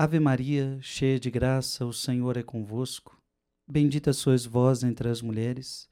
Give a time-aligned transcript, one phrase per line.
[0.00, 3.20] Ave Maria, cheia de graça, o Senhor é convosco.
[3.66, 5.90] Bendita sois vós entre as mulheres,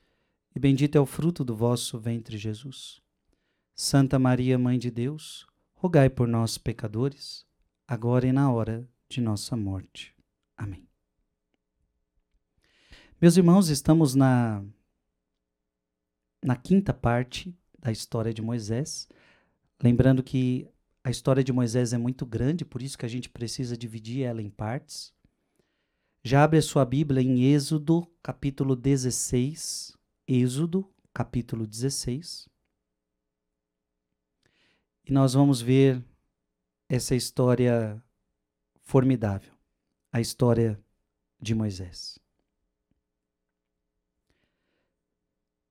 [0.54, 3.03] e bendito é o fruto do vosso ventre, Jesus.
[3.75, 7.45] Santa Maria, Mãe de Deus, rogai por nós, pecadores,
[7.84, 10.14] agora e na hora de nossa morte.
[10.57, 10.88] Amém.
[13.20, 14.64] Meus irmãos, estamos na,
[16.45, 19.09] na quinta parte da história de Moisés.
[19.82, 20.70] Lembrando que
[21.07, 24.43] a história de Moisés é muito grande, por isso que a gente precisa dividir ela
[24.43, 25.14] em partes.
[26.25, 29.96] Já abre a sua Bíblia em Êxodo, capítulo 16.
[30.27, 32.49] Êxodo, capítulo 16.
[35.05, 36.05] E nós vamos ver
[36.89, 38.02] essa história
[38.83, 39.55] formidável,
[40.11, 40.77] a história
[41.41, 42.19] de Moisés.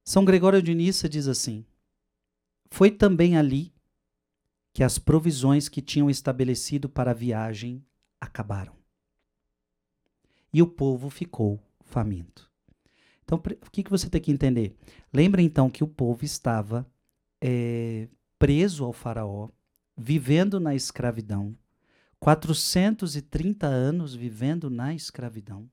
[0.02, 1.66] São Gregório de Nissa diz assim:
[2.72, 3.75] Foi também ali
[4.76, 7.82] que as provisões que tinham estabelecido para a viagem
[8.20, 8.74] acabaram.
[10.52, 12.52] E o povo ficou faminto.
[13.24, 14.76] Então, o que, você tem que entender?
[15.14, 16.86] Lembra então que o povo estava
[17.40, 19.48] é, preso ao Faraó,
[19.96, 21.58] vivendo na escravidão,
[22.20, 25.70] 430 anos vivendo na escravidão.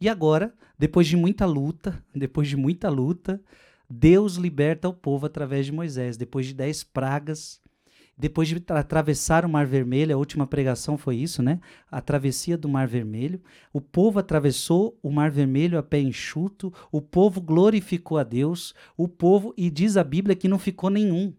[0.00, 3.38] E agora, depois de muita luta, depois de muita luta,
[3.94, 7.60] Deus liberta o povo através de Moisés, depois de dez pragas,
[8.16, 11.60] depois de atravessar o Mar Vermelho, a última pregação foi isso, né?
[11.90, 13.42] A travessia do Mar Vermelho.
[13.70, 19.06] O povo atravessou o Mar Vermelho a pé enxuto, o povo glorificou a Deus, o
[19.06, 21.34] povo, e diz a Bíblia que não ficou nenhum.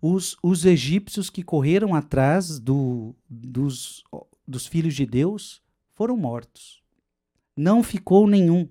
[0.00, 4.02] Os, os egípcios que correram atrás do, dos,
[4.48, 5.60] dos filhos de Deus
[5.92, 6.82] foram mortos.
[7.54, 8.66] Não ficou nenhum.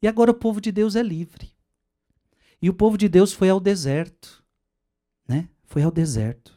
[0.00, 1.52] E agora o povo de Deus é livre.
[2.60, 4.42] E o povo de Deus foi ao deserto,
[5.28, 5.48] né?
[5.64, 6.56] Foi ao deserto.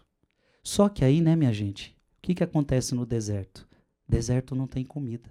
[0.64, 3.68] Só que aí, né, minha gente, o que, que acontece no deserto?
[4.08, 5.30] Deserto não tem comida.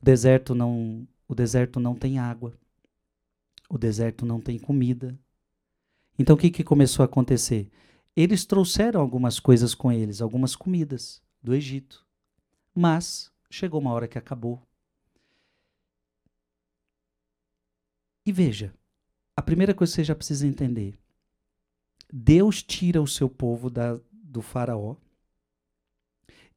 [0.00, 2.52] O deserto não, o deserto não tem água.
[3.68, 5.18] O deserto não tem comida.
[6.18, 7.70] Então o que, que começou a acontecer?
[8.16, 12.04] Eles trouxeram algumas coisas com eles, algumas comidas do Egito.
[12.74, 14.60] Mas chegou uma hora que acabou.
[18.28, 18.74] E veja,
[19.34, 20.98] a primeira coisa que você já precisa entender:
[22.12, 24.96] Deus tira o seu povo da, do Faraó.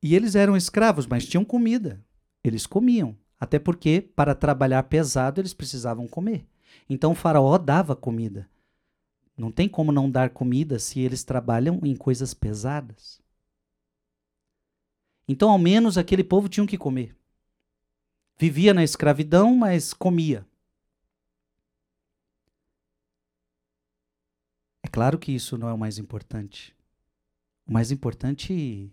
[0.04, 2.04] E eles eram escravos, mas tinham comida.
[2.44, 3.16] Eles comiam.
[3.40, 6.46] Até porque, para trabalhar pesado, eles precisavam comer.
[6.90, 8.50] Então o Faraó dava comida.
[9.38, 13.22] Não tem como não dar comida se eles trabalham em coisas pesadas.
[15.26, 17.16] Então, ao menos aquele povo tinha que comer.
[18.38, 20.46] Vivia na escravidão, mas comia.
[24.92, 26.76] Claro que isso não é o mais importante.
[27.66, 28.92] O mais importante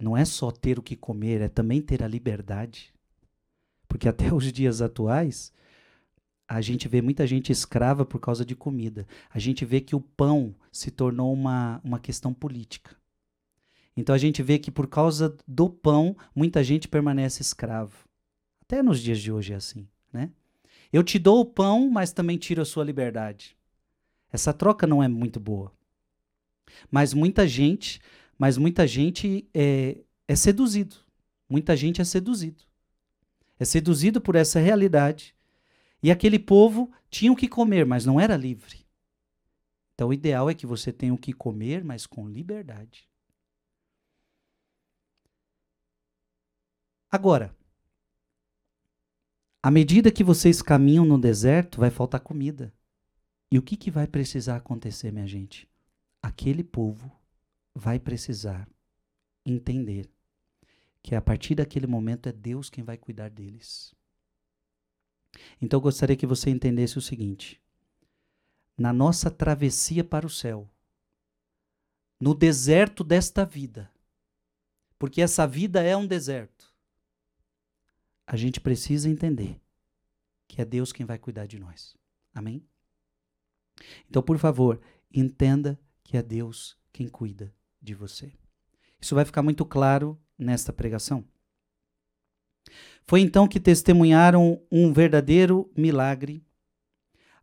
[0.00, 2.92] não é só ter o que comer, é também ter a liberdade.
[3.86, 5.52] Porque até os dias atuais,
[6.46, 9.06] a gente vê muita gente escrava por causa de comida.
[9.30, 12.96] A gente vê que o pão se tornou uma, uma questão política.
[13.96, 18.08] Então a gente vê que por causa do pão, muita gente permanece escravo.
[18.62, 20.30] Até nos dias de hoje é assim, né?
[20.92, 23.57] Eu te dou o pão, mas também tiro a sua liberdade.
[24.32, 25.72] Essa troca não é muito boa.
[26.90, 28.00] Mas muita gente,
[28.38, 30.96] mas muita gente é, é seduzido.
[31.48, 32.62] Muita gente é seduzido.
[33.58, 35.34] É seduzido por essa realidade.
[36.02, 38.86] E aquele povo tinha o que comer, mas não era livre.
[39.94, 43.08] Então o ideal é que você tenha o que comer, mas com liberdade.
[47.10, 47.56] Agora,
[49.62, 52.72] à medida que vocês caminham no deserto, vai faltar comida.
[53.50, 55.68] E o que, que vai precisar acontecer, minha gente?
[56.22, 57.10] Aquele povo
[57.74, 58.68] vai precisar
[59.44, 60.10] entender
[61.02, 63.94] que a partir daquele momento é Deus quem vai cuidar deles.
[65.60, 67.60] Então eu gostaria que você entendesse o seguinte:
[68.76, 70.68] na nossa travessia para o céu,
[72.20, 73.90] no deserto desta vida,
[74.98, 76.74] porque essa vida é um deserto,
[78.26, 79.60] a gente precisa entender
[80.46, 81.96] que é Deus quem vai cuidar de nós.
[82.34, 82.62] Amém?
[84.08, 84.80] Então, por favor,
[85.12, 88.32] entenda que é Deus quem cuida de você.
[89.00, 91.24] Isso vai ficar muito claro nesta pregação.
[93.04, 96.44] Foi então que testemunharam um verdadeiro milagre.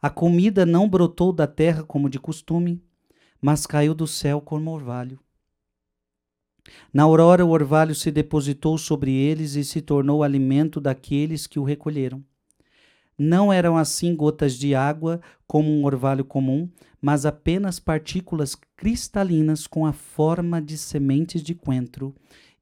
[0.01, 2.83] A comida não brotou da terra como de costume,
[3.41, 5.19] mas caiu do céu como orvalho.
[6.93, 11.63] Na aurora, o orvalho se depositou sobre eles e se tornou alimento daqueles que o
[11.63, 12.23] recolheram.
[13.17, 16.69] Não eram assim gotas de água como um orvalho comum,
[17.01, 22.13] mas apenas partículas cristalinas com a forma de sementes de coentro,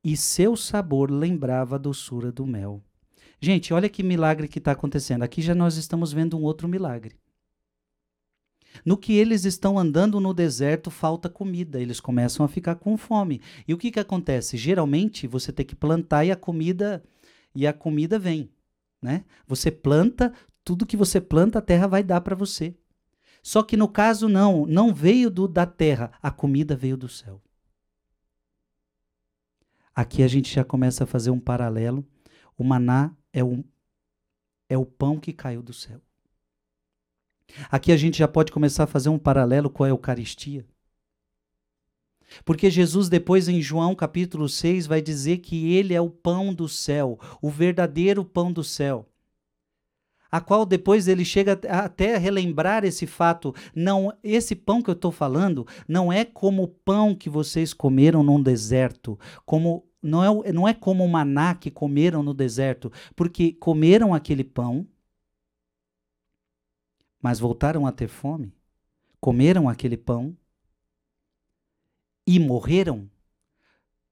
[0.03, 2.81] e seu sabor lembrava a doçura do mel.
[3.39, 5.23] Gente, olha que milagre que está acontecendo.
[5.23, 7.15] Aqui já nós estamos vendo um outro milagre.
[8.85, 13.41] No que eles estão andando no deserto, falta comida, eles começam a ficar com fome.
[13.67, 14.57] E o que, que acontece?
[14.57, 17.03] Geralmente você tem que plantar e a comida
[17.55, 18.49] e a comida vem,
[19.03, 19.25] né?
[19.45, 20.33] Você planta,
[20.63, 22.75] tudo que você planta, a terra vai dar para você.
[23.43, 27.41] Só que no caso não, não veio do, da terra, a comida veio do céu.
[29.93, 32.07] Aqui a gente já começa a fazer um paralelo.
[32.57, 33.63] O maná é o,
[34.69, 36.01] é o pão que caiu do céu.
[37.69, 40.65] Aqui a gente já pode começar a fazer um paralelo com a Eucaristia.
[42.43, 46.67] Porque Jesus, depois em João capítulo 6, vai dizer que ele é o pão do
[46.67, 49.07] céu, o verdadeiro pão do céu.
[50.31, 53.53] A qual depois ele chega até a relembrar esse fato.
[53.75, 58.23] Não, esse pão que eu estou falando não é como o pão que vocês comeram
[58.23, 63.53] num deserto, como não é, não é como o maná que comeram no deserto, porque
[63.53, 64.87] comeram aquele pão,
[67.21, 68.53] mas voltaram a ter fome,
[69.21, 70.35] comeram aquele pão
[72.25, 73.09] e morreram.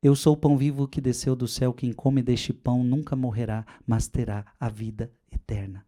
[0.01, 3.65] Eu sou o pão vivo que desceu do céu, quem come deste pão nunca morrerá,
[3.85, 5.85] mas terá a vida eterna.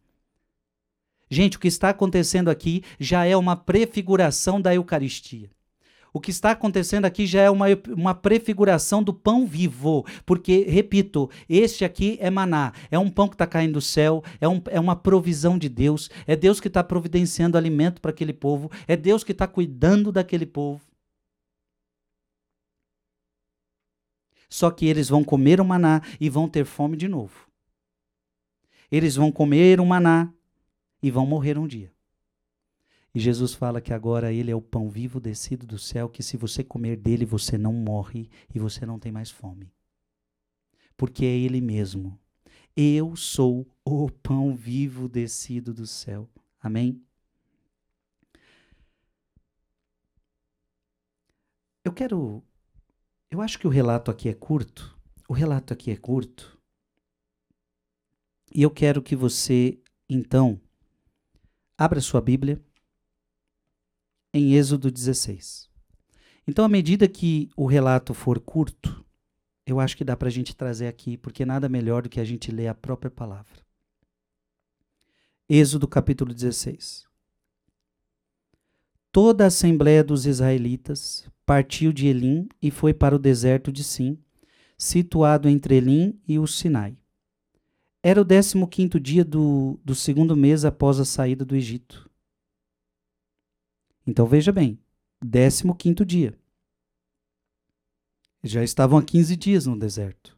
[1.29, 5.49] Gente, o que está acontecendo aqui já é uma prefiguração da Eucaristia.
[6.13, 11.27] O que está acontecendo aqui já é uma, uma prefiguração do pão vivo, porque, repito,
[11.49, 14.79] este aqui é maná, é um pão que está caindo do céu, é, um, é
[14.79, 19.23] uma provisão de Deus, é Deus que está providenciando alimento para aquele povo, é Deus
[19.23, 20.92] que está cuidando daquele povo.
[24.53, 27.49] Só que eles vão comer o maná e vão ter fome de novo.
[28.91, 30.31] Eles vão comer o maná
[31.01, 31.91] e vão morrer um dia.
[33.15, 36.37] E Jesus fala que agora ele é o pão vivo descido do céu, que se
[36.37, 39.73] você comer dele, você não morre e você não tem mais fome.
[40.95, 42.15] Porque é ele mesmo.
[42.77, 46.29] Eu sou o pão vivo descido do céu.
[46.61, 47.01] Amém?
[51.83, 52.43] Eu quero.
[53.33, 54.95] Eu acho que o relato aqui é curto.
[55.27, 56.55] O relato aqui é curto.
[58.53, 60.61] E eu quero que você, então,
[61.75, 62.63] abra sua Bíblia
[64.31, 65.67] em Êxodo 16.
[66.47, 69.03] Então, à medida que o relato for curto,
[69.65, 72.25] eu acho que dá para a gente trazer aqui, porque nada melhor do que a
[72.25, 73.65] gente ler a própria palavra.
[75.49, 77.07] Êxodo capítulo 16.
[79.11, 84.17] Toda a assembléia dos israelitas partiu de Elim e foi para o deserto de Sim,
[84.77, 86.97] situado entre Elim e o Sinai.
[88.01, 92.09] Era o décimo quinto dia do, do segundo mês após a saída do Egito.
[94.05, 94.77] Então veja bem,
[95.21, 96.37] 15 dia.
[98.43, 100.37] Já estavam há 15 dias no deserto.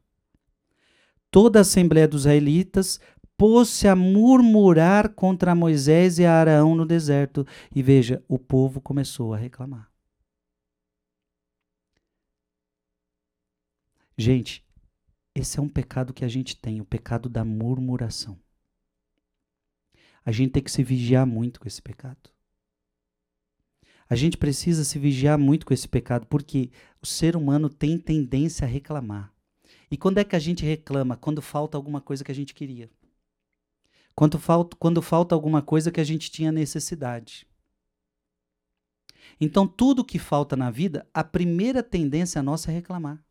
[1.32, 3.00] Toda a assembleia dos israelitas
[3.36, 7.46] pôs-se a murmurar contra Moisés e Araão no deserto.
[7.74, 9.95] E veja, o povo começou a reclamar.
[14.18, 14.66] Gente,
[15.34, 18.40] esse é um pecado que a gente tem, o pecado da murmuração.
[20.24, 22.30] A gente tem que se vigiar muito com esse pecado.
[24.08, 26.72] A gente precisa se vigiar muito com esse pecado, porque
[27.02, 29.34] o ser humano tem tendência a reclamar.
[29.90, 31.18] E quando é que a gente reclama?
[31.18, 32.90] Quando falta alguma coisa que a gente queria.
[34.16, 37.48] Quando falta, quando falta alguma coisa que a gente tinha necessidade.
[39.42, 43.25] Então, tudo que falta na vida, a primeira tendência nossa é reclamar.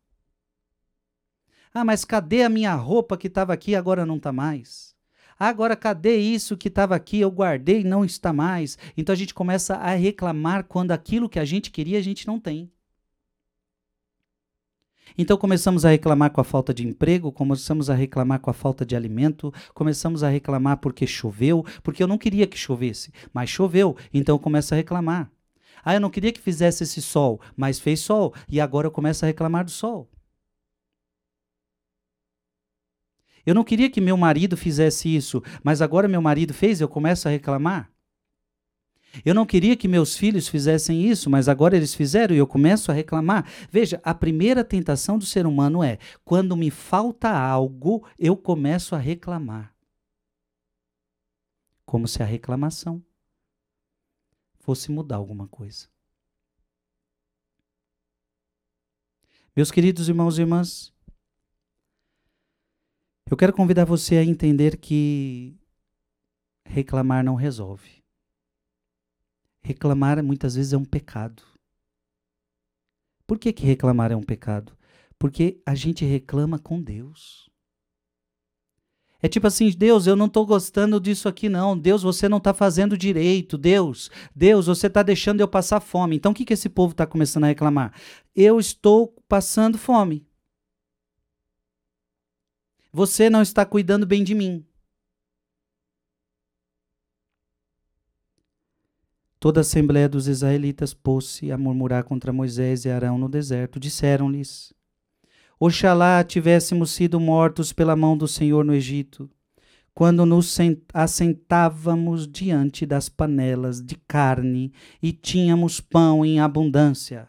[1.77, 4.95] Ah, mas cadê a minha roupa que estava aqui agora não está mais?
[5.37, 7.19] Agora, cadê isso que estava aqui?
[7.19, 8.77] Eu guardei e não está mais.
[8.95, 12.39] Então a gente começa a reclamar quando aquilo que a gente queria a gente não
[12.39, 12.71] tem.
[15.17, 18.85] Então começamos a reclamar com a falta de emprego, começamos a reclamar com a falta
[18.85, 23.97] de alimento, começamos a reclamar porque choveu, porque eu não queria que chovesse, mas choveu,
[24.13, 25.29] então eu começo a reclamar.
[25.83, 29.25] Ah, eu não queria que fizesse esse sol, mas fez sol, e agora eu começo
[29.25, 30.09] a reclamar do sol.
[33.45, 37.27] Eu não queria que meu marido fizesse isso, mas agora meu marido fez eu começo
[37.27, 37.91] a reclamar.
[39.23, 42.91] Eu não queria que meus filhos fizessem isso, mas agora eles fizeram e eu começo
[42.91, 43.47] a reclamar.
[43.71, 48.97] Veja, a primeira tentação do ser humano é: quando me falta algo, eu começo a
[48.97, 49.73] reclamar.
[51.85, 53.01] Como se a reclamação
[54.59, 55.87] fosse mudar alguma coisa.
[59.55, 60.94] Meus queridos irmãos e irmãs,
[63.29, 65.57] eu quero convidar você a entender que
[66.65, 68.03] reclamar não resolve.
[69.63, 71.41] Reclamar muitas vezes é um pecado.
[73.25, 74.77] Por que, que reclamar é um pecado?
[75.17, 77.49] Porque a gente reclama com Deus.
[79.21, 81.75] É tipo assim, Deus, eu não estou gostando disso aqui não.
[81.75, 83.57] Deus, você não está fazendo direito.
[83.57, 86.15] Deus, Deus, você está deixando eu passar fome.
[86.15, 87.91] Então o que, que esse povo está começando a reclamar?
[88.35, 90.24] Eu estou passando fome.
[92.95, 94.65] Você não está cuidando bem de mim.
[99.37, 103.81] Toda a assembleia dos israelitas pôs-se a murmurar contra Moisés e Arão no deserto.
[103.81, 104.73] Disseram-lhes:
[105.59, 109.29] Oxalá tivéssemos sido mortos pela mão do Senhor no Egito,
[109.93, 110.57] quando nos
[110.93, 114.71] assentávamos diante das panelas de carne
[115.03, 117.27] e tínhamos pão em abundância.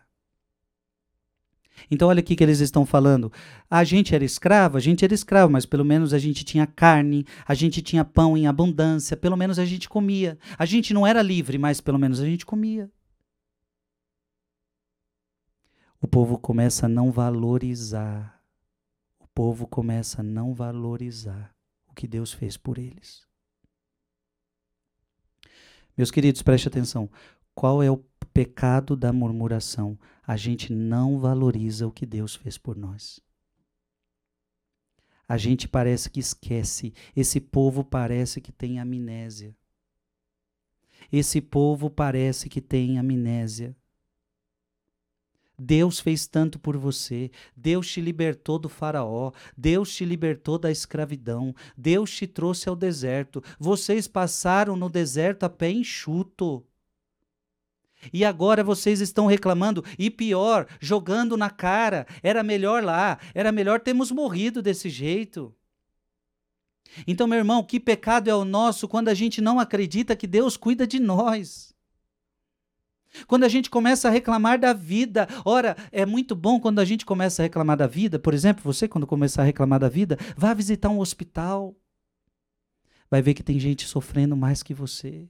[1.90, 3.32] Então, olha aqui que eles estão falando.
[3.70, 7.26] A gente era escravo, a gente era escravo, mas pelo menos a gente tinha carne,
[7.46, 10.38] a gente tinha pão em abundância, pelo menos a gente comia.
[10.58, 12.90] A gente não era livre, mas pelo menos a gente comia
[16.00, 18.40] o povo começa a não valorizar.
[19.18, 21.54] O povo começa a não valorizar
[21.88, 23.26] o que Deus fez por eles.
[25.96, 27.10] Meus queridos, preste atenção.
[27.56, 29.98] Qual é o pecado da murmuração?
[30.26, 33.18] A gente não valoriza o que Deus fez por nós.
[35.26, 36.92] A gente parece que esquece.
[37.16, 39.56] Esse povo parece que tem amnésia.
[41.10, 43.74] Esse povo parece que tem amnésia.
[45.58, 47.30] Deus fez tanto por você.
[47.56, 49.32] Deus te libertou do Faraó.
[49.56, 51.54] Deus te libertou da escravidão.
[51.74, 53.42] Deus te trouxe ao deserto.
[53.58, 56.62] Vocês passaram no deserto a pé enxuto.
[58.12, 62.06] E agora vocês estão reclamando, e pior, jogando na cara.
[62.22, 65.54] Era melhor lá, era melhor termos morrido desse jeito.
[67.06, 70.56] Então, meu irmão, que pecado é o nosso quando a gente não acredita que Deus
[70.56, 71.74] cuida de nós?
[73.26, 77.06] Quando a gente começa a reclamar da vida, ora, é muito bom quando a gente
[77.06, 78.18] começa a reclamar da vida.
[78.18, 81.74] Por exemplo, você, quando começar a reclamar da vida, vá visitar um hospital.
[83.10, 85.28] Vai ver que tem gente sofrendo mais que você.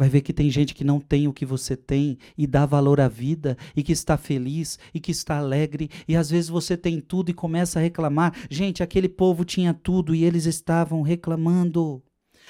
[0.00, 3.02] Vai ver que tem gente que não tem o que você tem e dá valor
[3.02, 7.02] à vida e que está feliz e que está alegre e às vezes você tem
[7.02, 8.34] tudo e começa a reclamar.
[8.48, 12.02] Gente, aquele povo tinha tudo e eles estavam reclamando.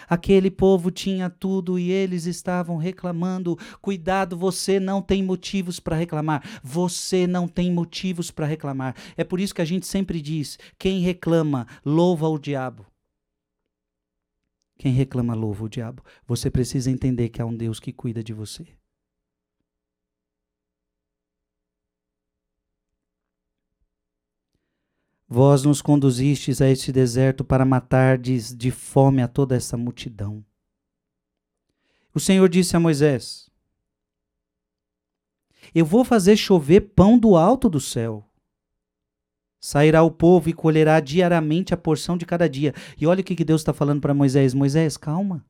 [0.08, 3.58] Aquele povo tinha tudo e eles estavam reclamando.
[3.82, 6.44] Cuidado, você não tem motivos para reclamar.
[6.62, 8.94] Você não tem motivos para reclamar.
[9.16, 12.89] É por isso que a gente sempre diz: quem reclama, louva o diabo.
[14.80, 16.02] Quem reclama louva o diabo.
[16.26, 18.66] Você precisa entender que há um Deus que cuida de você.
[25.28, 30.42] Vós nos conduzistes a este deserto para matardes de fome a toda essa multidão.
[32.14, 33.50] O Senhor disse a Moisés:
[35.74, 38.29] Eu vou fazer chover pão do alto do céu
[39.60, 42.72] Sairá o povo e colherá diariamente a porção de cada dia.
[42.98, 45.44] E olha o que Deus está falando para Moisés: Moisés, calma.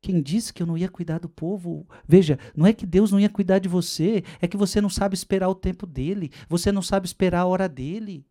[0.00, 1.86] Quem disse que eu não ia cuidar do povo?
[2.08, 5.14] Veja, não é que Deus não ia cuidar de você, é que você não sabe
[5.14, 8.26] esperar o tempo dele, você não sabe esperar a hora dele.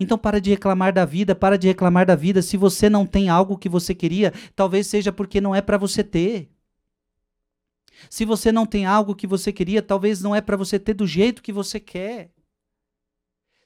[0.00, 2.42] Então para de reclamar da vida, para de reclamar da vida.
[2.42, 6.02] Se você não tem algo que você queria, talvez seja porque não é para você
[6.02, 6.50] ter.
[8.10, 11.06] Se você não tem algo que você queria, talvez não é para você ter do
[11.06, 12.32] jeito que você quer.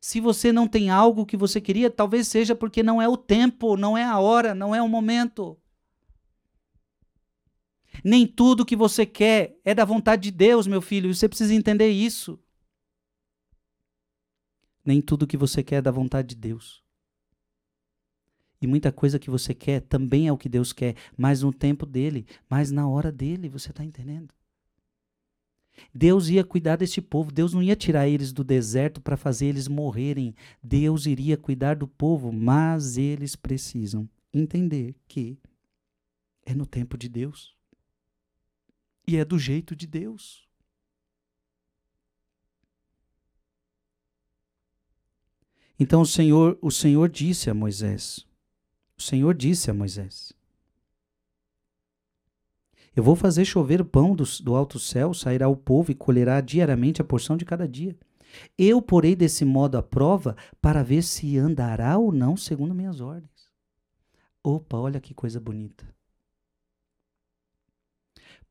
[0.06, 3.76] Se você não tem algo que você queria, talvez seja porque não é o tempo,
[3.76, 5.58] não é a hora, não é o momento.
[8.04, 11.52] Nem tudo que você quer é da vontade de Deus, meu filho, e você precisa
[11.52, 12.38] entender isso.
[14.84, 16.84] Nem tudo que você quer é da vontade de Deus.
[18.62, 21.84] E muita coisa que você quer também é o que Deus quer, mas no tempo
[21.84, 24.32] dele, mas na hora dele, você está entendendo?
[25.94, 29.68] Deus ia cuidar deste povo, Deus não ia tirar eles do deserto para fazer eles
[29.68, 30.34] morrerem.
[30.62, 35.38] Deus iria cuidar do povo, mas eles precisam entender que
[36.44, 37.54] é no tempo de Deus.
[39.06, 40.46] E é do jeito de Deus.
[45.78, 48.26] Então o Senhor, o Senhor disse a Moisés.
[48.96, 50.32] O Senhor disse a Moisés:
[52.96, 56.40] eu vou fazer chover o pão do, do alto céu, sairá o povo e colherá
[56.40, 57.94] diariamente a porção de cada dia.
[58.56, 63.50] Eu porei desse modo a prova para ver se andará ou não segundo minhas ordens.
[64.42, 65.86] Opa, olha que coisa bonita.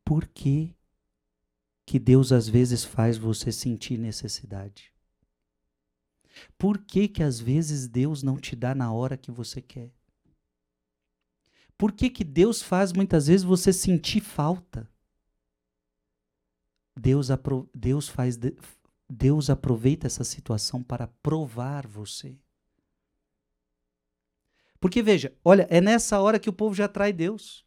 [0.03, 0.75] Por que,
[1.83, 4.93] que Deus às vezes faz você sentir necessidade?
[6.55, 9.94] Por que que às vezes Deus não te dá na hora que você quer?
[11.77, 14.89] Por que que Deus faz muitas vezes você sentir falta?
[16.97, 18.39] Deus, apro Deus faz
[19.09, 22.37] Deus aproveita essa situação para provar você.
[24.79, 27.65] Porque veja, olha, é nessa hora que o povo já trai Deus.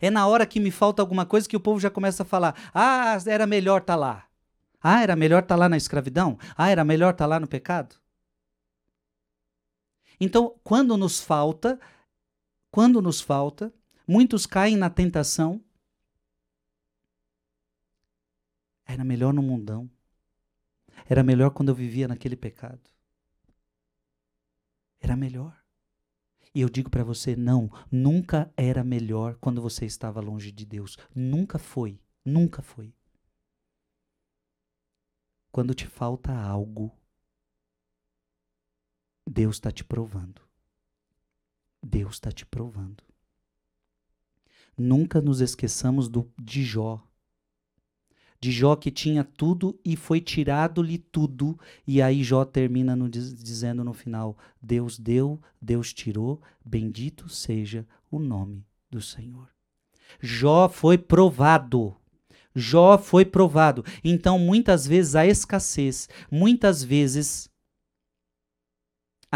[0.00, 2.54] É na hora que me falta alguma coisa que o povo já começa a falar:
[2.74, 4.26] ah, era melhor estar tá lá.
[4.82, 6.38] Ah, era melhor estar tá lá na escravidão?
[6.56, 7.96] Ah, era melhor estar tá lá no pecado?
[10.18, 11.78] Então, quando nos falta,
[12.76, 13.72] quando nos falta,
[14.06, 15.64] muitos caem na tentação.
[18.84, 19.90] Era melhor no mundão.
[21.08, 22.90] Era melhor quando eu vivia naquele pecado.
[25.00, 25.58] Era melhor.
[26.54, 30.98] E eu digo para você, não, nunca era melhor quando você estava longe de Deus.
[31.14, 32.94] Nunca foi, nunca foi.
[35.50, 36.94] Quando te falta algo,
[39.26, 40.45] Deus está te provando.
[41.86, 43.02] Deus está te provando.
[44.76, 47.06] Nunca nos esqueçamos do, de Jó
[48.40, 51.58] de Jó que tinha tudo e foi tirado-lhe tudo.
[51.86, 58.18] E aí Jó termina no, dizendo no final: Deus deu, Deus tirou, bendito seja o
[58.18, 59.48] nome do Senhor.
[60.20, 61.96] Jó foi provado.
[62.54, 63.84] Jó foi provado.
[64.02, 67.50] Então, muitas vezes a escassez, muitas vezes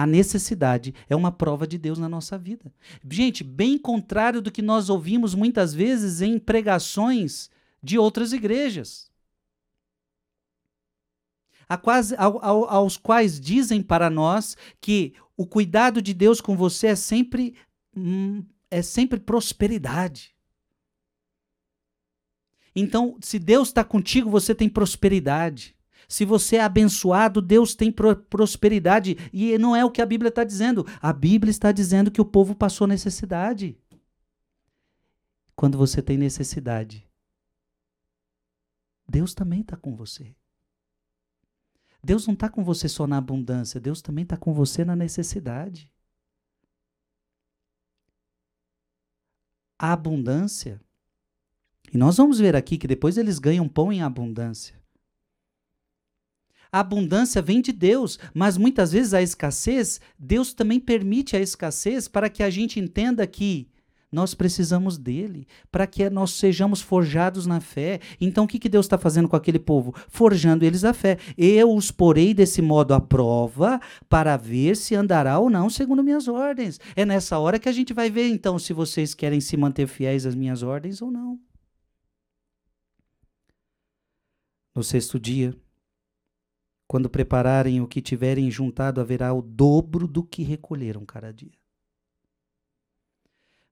[0.00, 2.72] a necessidade é uma prova de Deus na nossa vida.
[3.08, 7.50] Gente, bem contrário do que nós ouvimos muitas vezes em pregações
[7.82, 9.10] de outras igrejas.
[11.82, 16.88] Quase, ao, ao, aos quais dizem para nós que o cuidado de Deus com você
[16.88, 17.54] é sempre,
[17.94, 20.34] hum, é sempre prosperidade.
[22.74, 25.76] Então, se Deus está contigo, você tem prosperidade.
[26.08, 29.16] Se você é abençoado, Deus tem pro prosperidade.
[29.32, 30.86] E não é o que a Bíblia está dizendo.
[31.00, 33.78] A Bíblia está dizendo que o povo passou necessidade.
[35.54, 37.06] Quando você tem necessidade,
[39.08, 40.34] Deus também está com você.
[42.02, 45.92] Deus não está com você só na abundância, Deus também está com você na necessidade.
[49.78, 50.80] A abundância,
[51.92, 54.79] e nós vamos ver aqui que depois eles ganham pão em abundância.
[56.72, 62.06] A abundância vem de Deus, mas muitas vezes a escassez, Deus também permite a escassez
[62.06, 63.68] para que a gente entenda que
[64.12, 68.00] nós precisamos dele para que nós sejamos forjados na fé.
[68.20, 69.94] Então, o que, que Deus está fazendo com aquele povo?
[70.08, 71.18] Forjando eles a fé.
[71.38, 76.26] Eu os porei desse modo à prova para ver se andará ou não segundo minhas
[76.26, 76.80] ordens.
[76.96, 80.26] É nessa hora que a gente vai ver, então, se vocês querem se manter fiéis
[80.26, 81.38] às minhas ordens ou não.
[84.74, 85.54] No sexto dia,
[86.90, 91.52] quando prepararem o que tiverem juntado, haverá o dobro do que recolheram cada dia.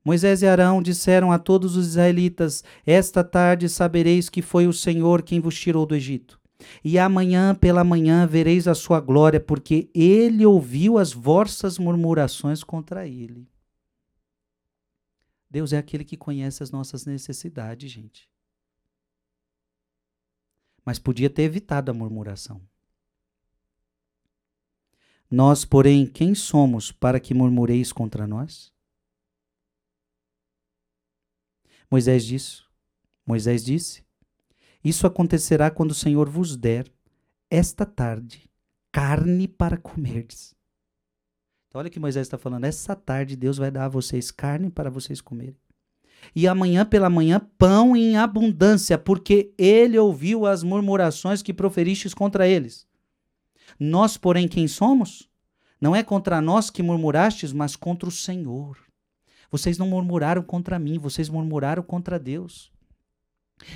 [0.05, 5.23] Moisés e Arão disseram a todos os israelitas: Esta tarde sabereis que foi o Senhor
[5.23, 6.41] quem vos tirou do Egito.
[6.85, 13.05] E amanhã pela manhã vereis a sua glória, porque ele ouviu as vossas murmurações contra
[13.05, 13.51] ele.
[15.51, 18.31] Deus é aquele que conhece as nossas necessidades, gente.
[20.85, 22.63] Mas podia ter evitado a murmuração.
[25.31, 28.73] Nós, porém, quem somos para que murmureis contra nós?
[31.91, 32.63] Moisés disse:
[33.27, 34.03] Moisés disse:
[34.83, 36.91] Isso acontecerá quando o Senhor vos der
[37.51, 38.49] esta tarde
[38.91, 40.55] carne para comerdes.
[41.69, 42.65] Então, olha o que Moisés está falando.
[42.65, 45.57] Essa tarde Deus vai dar a vocês carne para vocês comerem.
[46.35, 52.49] E amanhã pela manhã pão em abundância, porque ele ouviu as murmurações que proferistes contra
[52.49, 52.88] eles.
[53.79, 55.29] Nós, porém, quem somos?
[55.81, 58.79] Não é contra nós que murmurastes, mas contra o Senhor.
[59.51, 62.71] Vocês não murmuraram contra mim, vocês murmuraram contra Deus.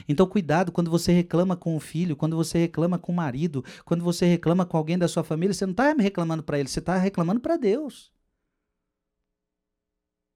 [0.08, 4.04] Então, cuidado quando você reclama com o filho, quando você reclama com o marido, quando
[4.04, 6.96] você reclama com alguém da sua família, você não está reclamando para ele, você está
[6.96, 8.12] reclamando para Deus.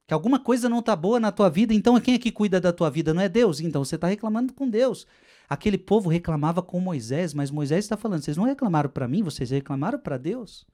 [0.07, 2.73] Que alguma coisa não está boa na tua vida, então quem é que cuida da
[2.73, 3.13] tua vida?
[3.13, 3.61] Não é Deus?
[3.61, 5.07] Então você está reclamando com Deus.
[5.49, 9.51] Aquele povo reclamava com Moisés, mas Moisés está falando: vocês não reclamaram para mim, vocês
[9.51, 10.67] reclamaram para Deus.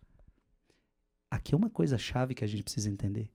[1.31, 3.31] Aqui é uma coisa chave que a gente precisa entender.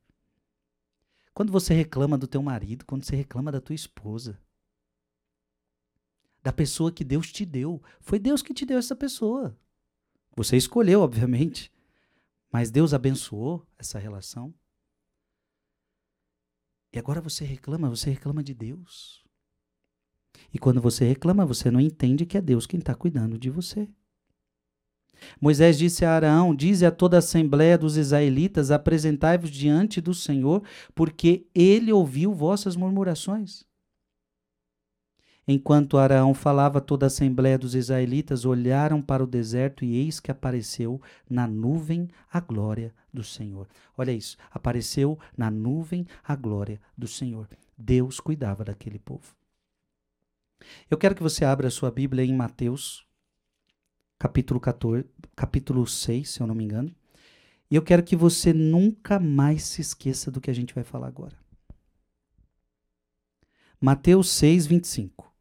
[1.33, 4.39] Quando você reclama do teu marido, quando você reclama da tua esposa,
[6.41, 9.55] da pessoa que Deus te deu, foi Deus que te deu essa pessoa.
[10.35, 11.71] Você escolheu, obviamente,
[12.51, 14.53] mas Deus abençoou essa relação.
[16.93, 19.26] E agora você reclama, você reclama de Deus.
[20.53, 23.87] E quando você reclama, você não entende que é Deus quem está cuidando de você.
[25.41, 30.63] Moisés disse a Arão: Dize a toda a assembléia dos israelitas: Apresentai-vos diante do Senhor,
[30.93, 33.65] porque ele ouviu vossas murmurações.
[35.49, 40.29] Enquanto Arão falava, toda a assembléia dos israelitas olharam para o deserto e eis que
[40.29, 43.65] apareceu na nuvem a glória do Senhor.
[43.97, 47.47] Olha isso, apareceu na nuvem a glória do Senhor.
[47.77, 49.33] Deus cuidava daquele povo.
[50.89, 53.05] Eu quero que você abra a sua Bíblia em Mateus,
[54.17, 56.95] capítulo 14, capítulo 6, se eu não me engano.
[57.69, 61.07] E eu quero que você nunca mais se esqueça do que a gente vai falar
[61.07, 61.37] agora.
[63.79, 65.33] Mateus 6, 25.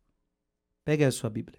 [0.85, 1.59] Pegue a sua Bíblia.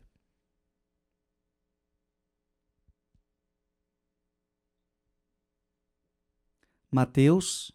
[6.91, 7.71] Mateus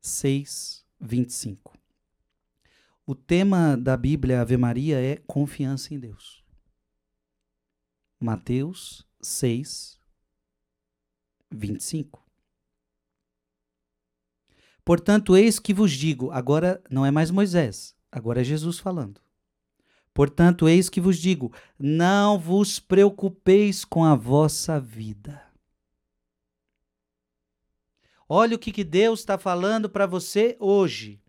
[0.00, 1.79] 6, 25.
[3.10, 6.44] O tema da Bíblia Ave Maria é confiança em Deus.
[8.20, 9.98] Mateus 6,
[11.50, 12.24] 25.
[14.84, 19.20] Portanto, eis que vos digo, agora não é mais Moisés, agora é Jesus falando.
[20.14, 25.44] Portanto, eis que vos digo: não vos preocupeis com a vossa vida.
[28.28, 31.20] Olha o que, que Deus está falando para você hoje.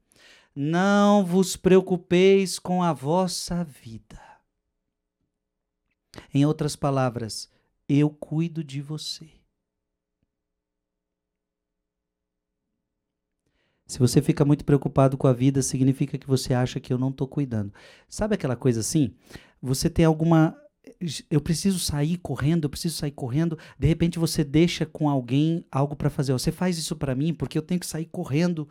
[0.56, 4.20] Não vos preocupeis com a vossa vida.
[6.34, 7.50] Em outras palavras,
[7.88, 9.30] eu cuido de você.
[13.92, 17.10] Se você fica muito preocupado com a vida, significa que você acha que eu não
[17.10, 17.74] estou cuidando.
[18.08, 19.14] Sabe aquela coisa assim?
[19.62, 20.58] Você tem alguma.
[21.30, 23.58] Eu preciso sair correndo, eu preciso sair correndo.
[23.78, 26.32] De repente você deixa com alguém algo para fazer.
[26.32, 28.68] Você faz isso para mim porque eu tenho que sair correndo.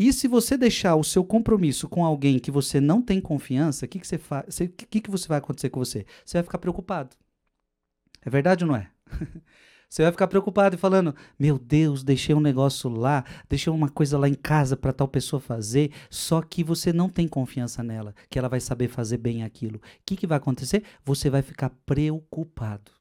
[0.00, 3.88] E se você deixar o seu compromisso com alguém que você não tem confiança, o
[3.88, 6.06] que, que, você que, que você vai acontecer com você?
[6.24, 7.14] Você vai ficar preocupado.
[8.22, 8.90] É verdade ou não é?
[9.90, 14.16] Você vai ficar preocupado e falando: Meu Deus, deixei um negócio lá, deixei uma coisa
[14.16, 18.38] lá em casa para tal pessoa fazer, só que você não tem confiança nela, que
[18.38, 19.78] ela vai saber fazer bem aquilo.
[19.78, 20.84] O que, que vai acontecer?
[21.04, 22.99] Você vai ficar preocupado.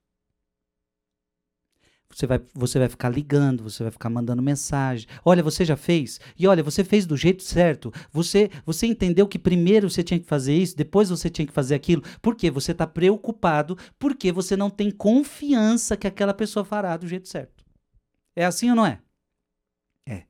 [2.11, 5.07] Você vai, você vai ficar ligando, você vai ficar mandando mensagem.
[5.23, 6.19] Olha, você já fez?
[6.37, 7.93] E olha, você fez do jeito certo.
[8.11, 11.75] Você, você entendeu que primeiro você tinha que fazer isso, depois você tinha que fazer
[11.75, 12.01] aquilo.
[12.21, 12.49] Por quê?
[12.49, 17.63] Você está preocupado porque você não tem confiança que aquela pessoa fará do jeito certo.
[18.35, 18.99] É assim ou não é?
[20.07, 20.23] É.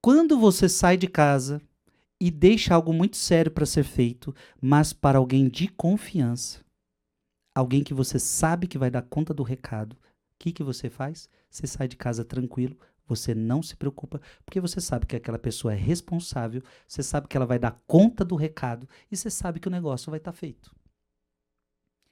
[0.00, 1.60] Quando você sai de casa
[2.18, 6.60] e deixa algo muito sério para ser feito, mas para alguém de confiança,
[7.54, 9.98] alguém que você sabe que vai dar conta do recado, o
[10.38, 11.28] que, que você faz?
[11.50, 15.74] Você sai de casa tranquilo, você não se preocupa, porque você sabe que aquela pessoa
[15.74, 19.68] é responsável, você sabe que ela vai dar conta do recado e você sabe que
[19.68, 20.74] o negócio vai estar tá feito.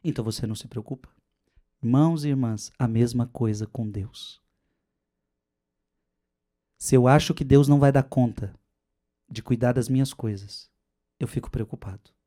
[0.02, 1.08] Então você não se preocupa.
[1.82, 4.42] Irmãos e irmãs, a mesma coisa com Deus.
[6.76, 8.52] Se eu acho que Deus não vai dar conta
[9.30, 10.70] de cuidar das minhas coisas,
[11.18, 12.17] eu fico preocupado.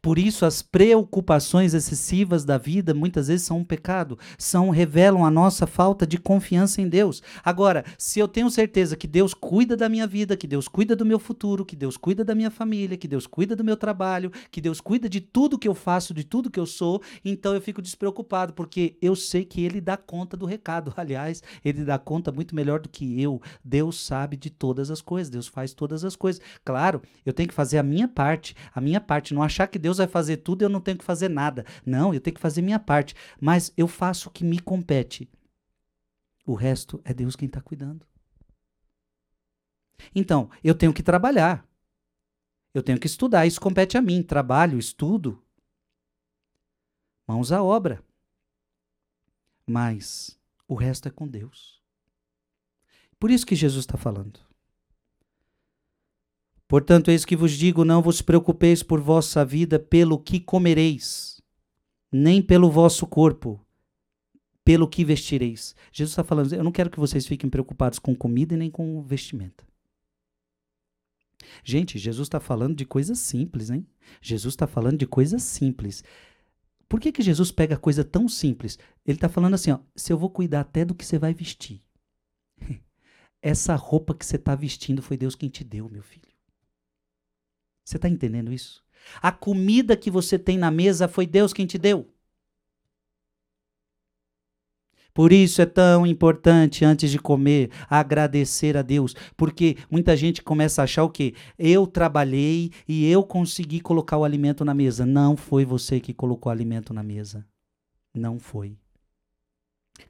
[0.00, 5.30] Por isso, as preocupações excessivas da vida muitas vezes são um pecado, são revelam a
[5.30, 7.22] nossa falta de confiança em Deus.
[7.44, 11.04] Agora, se eu tenho certeza que Deus cuida da minha vida, que Deus cuida do
[11.04, 14.60] meu futuro, que Deus cuida da minha família, que Deus cuida do meu trabalho, que
[14.60, 17.82] Deus cuida de tudo que eu faço, de tudo que eu sou, então eu fico
[17.82, 20.92] despreocupado, porque eu sei que Ele dá conta do recado.
[20.96, 23.40] Aliás, Ele dá conta muito melhor do que eu.
[23.64, 26.42] Deus sabe de todas as coisas, Deus faz todas as coisas.
[26.64, 29.98] Claro, eu tenho que fazer a minha parte, a minha parte, não achar que Deus
[29.98, 31.64] vai fazer tudo e eu não tenho que fazer nada.
[31.84, 33.14] Não, eu tenho que fazer minha parte.
[33.40, 35.28] Mas eu faço o que me compete.
[36.46, 38.06] O resto é Deus quem está cuidando.
[40.14, 41.66] Então, eu tenho que trabalhar.
[42.74, 43.46] Eu tenho que estudar.
[43.46, 44.22] Isso compete a mim.
[44.22, 45.42] Trabalho, estudo.
[47.26, 48.04] Mãos à obra.
[49.66, 51.80] Mas o resto é com Deus.
[53.18, 54.40] Por isso que Jesus está falando.
[56.72, 61.38] Portanto, eis que vos digo: não vos preocupeis por vossa vida pelo que comereis,
[62.10, 63.62] nem pelo vosso corpo,
[64.64, 65.76] pelo que vestireis.
[65.92, 69.02] Jesus está falando: eu não quero que vocês fiquem preocupados com comida e nem com
[69.02, 69.66] vestimenta.
[71.62, 73.86] Gente, Jesus está falando de coisas simples, hein?
[74.22, 76.02] Jesus está falando de coisas simples.
[76.88, 78.78] Por que, que Jesus pega coisa tão simples?
[79.04, 81.82] Ele está falando assim: ó, se eu vou cuidar até do que você vai vestir.
[83.42, 86.31] Essa roupa que você está vestindo foi Deus quem te deu, meu filho.
[87.84, 88.82] Você está entendendo isso?
[89.20, 92.08] A comida que você tem na mesa foi Deus quem te deu.
[95.14, 99.14] Por isso é tão importante, antes de comer, agradecer a Deus.
[99.36, 101.34] Porque muita gente começa a achar o quê?
[101.58, 105.04] Eu trabalhei e eu consegui colocar o alimento na mesa.
[105.04, 107.46] Não foi você que colocou o alimento na mesa.
[108.14, 108.78] Não foi.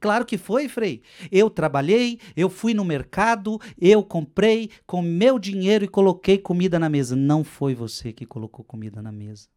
[0.00, 1.02] Claro que foi, Frei.
[1.30, 6.88] Eu trabalhei, eu fui no mercado, eu comprei com meu dinheiro e coloquei comida na
[6.88, 7.14] mesa.
[7.14, 9.48] Não foi você que colocou comida na mesa.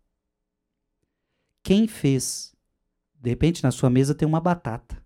[1.63, 2.53] Quem fez?
[3.19, 5.03] De repente, na sua mesa tem uma batata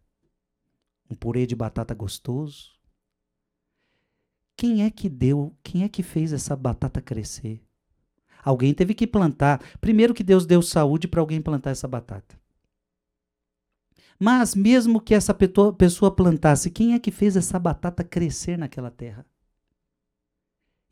[1.09, 2.77] um purê de batata gostoso.
[4.55, 7.63] Quem é que deu, quem é que fez essa batata crescer?
[8.43, 9.59] Alguém teve que plantar.
[9.81, 12.38] Primeiro que Deus deu saúde para alguém plantar essa batata.
[14.19, 19.25] Mas mesmo que essa pessoa plantasse, quem é que fez essa batata crescer naquela terra?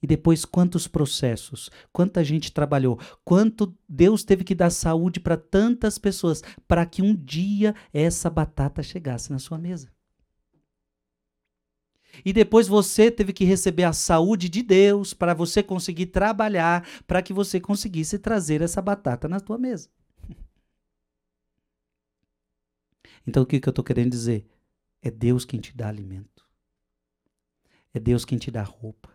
[0.01, 5.97] E depois quantos processos, quanta gente trabalhou, quanto Deus teve que dar saúde para tantas
[5.97, 9.91] pessoas para que um dia essa batata chegasse na sua mesa.
[12.23, 17.21] E depois você teve que receber a saúde de Deus para você conseguir trabalhar, para
[17.21, 19.89] que você conseguisse trazer essa batata na tua mesa.
[23.27, 24.47] Então o que, que eu estou querendo dizer?
[25.01, 26.47] É Deus quem te dá alimento.
[27.93, 29.09] É Deus quem te dá roupa.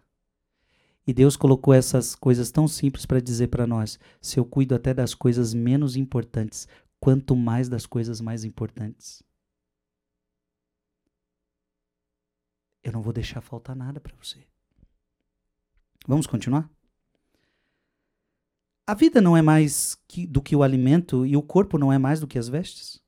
[1.06, 4.94] E Deus colocou essas coisas tão simples para dizer para nós: se eu cuido até
[4.94, 6.68] das coisas menos importantes,
[7.00, 9.24] quanto mais das coisas mais importantes.
[12.82, 14.44] eu não vou deixar faltar nada para você.
[16.06, 16.68] Vamos continuar?
[18.86, 21.98] A vida não é mais que, do que o alimento e o corpo não é
[21.98, 23.01] mais do que as vestes?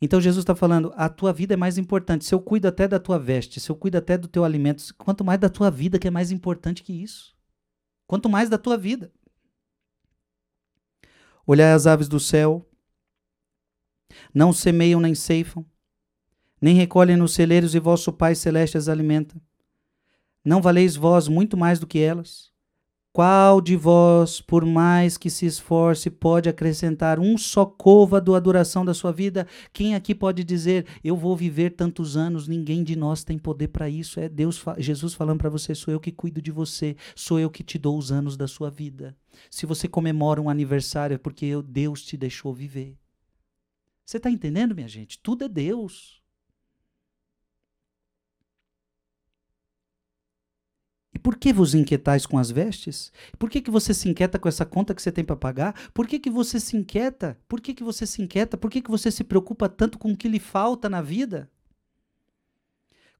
[0.00, 2.24] Então Jesus está falando: a tua vida é mais importante.
[2.24, 5.24] Se eu cuido até da tua veste, se eu cuido até do teu alimento, quanto
[5.24, 7.34] mais da tua vida que é mais importante que isso.
[8.06, 9.12] Quanto mais da tua vida.
[11.46, 12.66] Olhai as aves do céu,
[14.32, 15.64] não semeiam nem ceifam,
[16.60, 19.40] nem recolhem nos celeiros e vosso Pai Celeste as alimenta.
[20.44, 22.53] Não valeis vós muito mais do que elas?
[23.14, 28.84] Qual de vós, por mais que se esforce, pode acrescentar um só côvado à duração
[28.84, 29.46] da sua vida?
[29.72, 32.48] Quem aqui pode dizer, eu vou viver tantos anos?
[32.48, 34.18] Ninguém de nós tem poder para isso.
[34.18, 37.62] É Deus, Jesus falando para você, sou eu que cuido de você, sou eu que
[37.62, 39.16] te dou os anos da sua vida.
[39.48, 42.98] Se você comemora um aniversário é porque Deus te deixou viver.
[44.04, 45.20] Você está entendendo, minha gente?
[45.20, 46.23] Tudo é Deus.
[51.24, 53.10] Por que vos inquietais com as vestes?
[53.38, 55.74] Por que, que você se inquieta com essa conta que você tem para pagar?
[55.94, 57.38] Por que, que você se inquieta?
[57.48, 58.58] Por que, que você se inquieta?
[58.58, 61.48] Por que, que você se preocupa tanto com o que lhe falta na vida?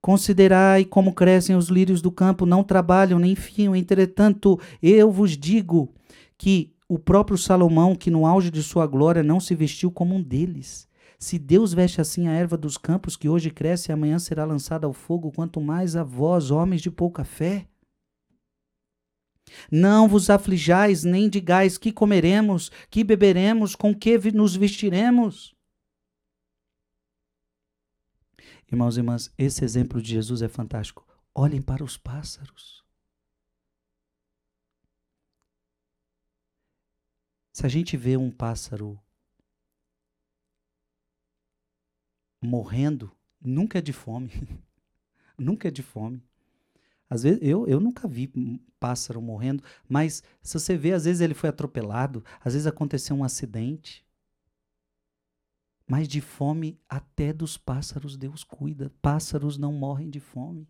[0.02, 3.74] Considerai como crescem os lírios do campo, não trabalham nem fiam.
[3.74, 5.90] Entretanto, eu vos digo
[6.36, 10.22] que o próprio Salomão, que no auge de sua glória não se vestiu como um
[10.22, 10.86] deles.
[11.18, 14.86] Se Deus veste assim a erva dos campos, que hoje cresce e amanhã será lançada
[14.86, 17.66] ao fogo, quanto mais a vós, homens de pouca fé.
[19.70, 25.54] Não vos aflijais, nem digais que comeremos, que beberemos, com que nos vestiremos.
[28.70, 31.06] Irmãos e irmãs, esse exemplo de Jesus é fantástico.
[31.34, 32.84] Olhem para os pássaros.
[37.52, 38.98] Se a gente vê um pássaro
[42.42, 44.32] morrendo, nunca é de fome.
[45.38, 46.22] nunca é de fome.
[47.08, 48.32] Às vezes, eu, eu nunca vi
[48.80, 53.24] pássaro morrendo, mas se você vê, às vezes ele foi atropelado, às vezes aconteceu um
[53.24, 54.04] acidente.
[55.86, 58.90] Mas de fome até dos pássaros Deus cuida.
[59.02, 60.66] Pássaros não morrem de fome.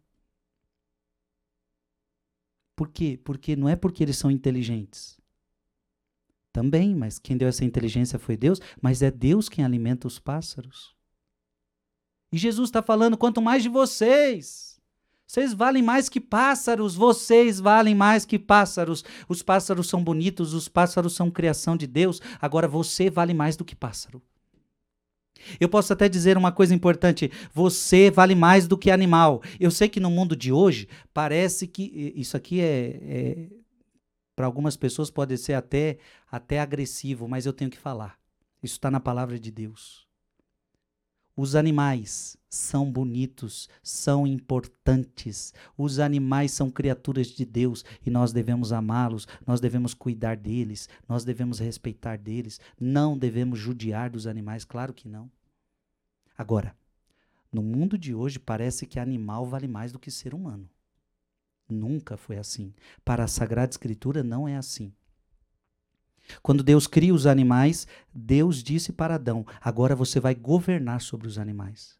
[2.77, 3.20] Por quê?
[3.23, 5.20] Porque não é porque eles são inteligentes.
[6.53, 10.94] Também, mas quem deu essa inteligência foi Deus, mas é Deus quem alimenta os pássaros.
[12.33, 14.74] E Jesus está falando: quanto mais de vocês.
[15.27, 19.05] Vocês valem mais que pássaros, vocês valem mais que pássaros.
[19.29, 23.65] Os pássaros são bonitos, os pássaros são criação de Deus, agora você vale mais do
[23.65, 24.23] que pássaro.
[25.59, 29.43] Eu posso até dizer uma coisa importante: você vale mais do que animal.
[29.59, 33.49] Eu sei que no mundo de hoje parece que isso aqui é, é
[34.37, 35.99] para algumas pessoas pode ser até
[36.31, 38.19] até agressivo, mas eu tenho que falar.
[38.63, 40.07] Isso está na palavra de Deus.
[41.37, 45.53] Os animais são bonitos, são importantes.
[45.77, 51.25] Os animais são criaturas de Deus e nós devemos amá-los, nós devemos cuidar deles, nós
[51.25, 52.61] devemos respeitar deles.
[52.81, 55.31] Não devemos judiar dos animais, claro que não.
[56.37, 56.77] Agora,
[57.53, 60.69] no mundo de hoje parece que animal vale mais do que ser humano.
[61.69, 62.75] Nunca foi assim.
[63.05, 64.93] Para a Sagrada Escritura não é assim.
[66.43, 71.38] Quando Deus cria os animais, Deus disse para Adão: agora você vai governar sobre os
[71.38, 71.99] animais.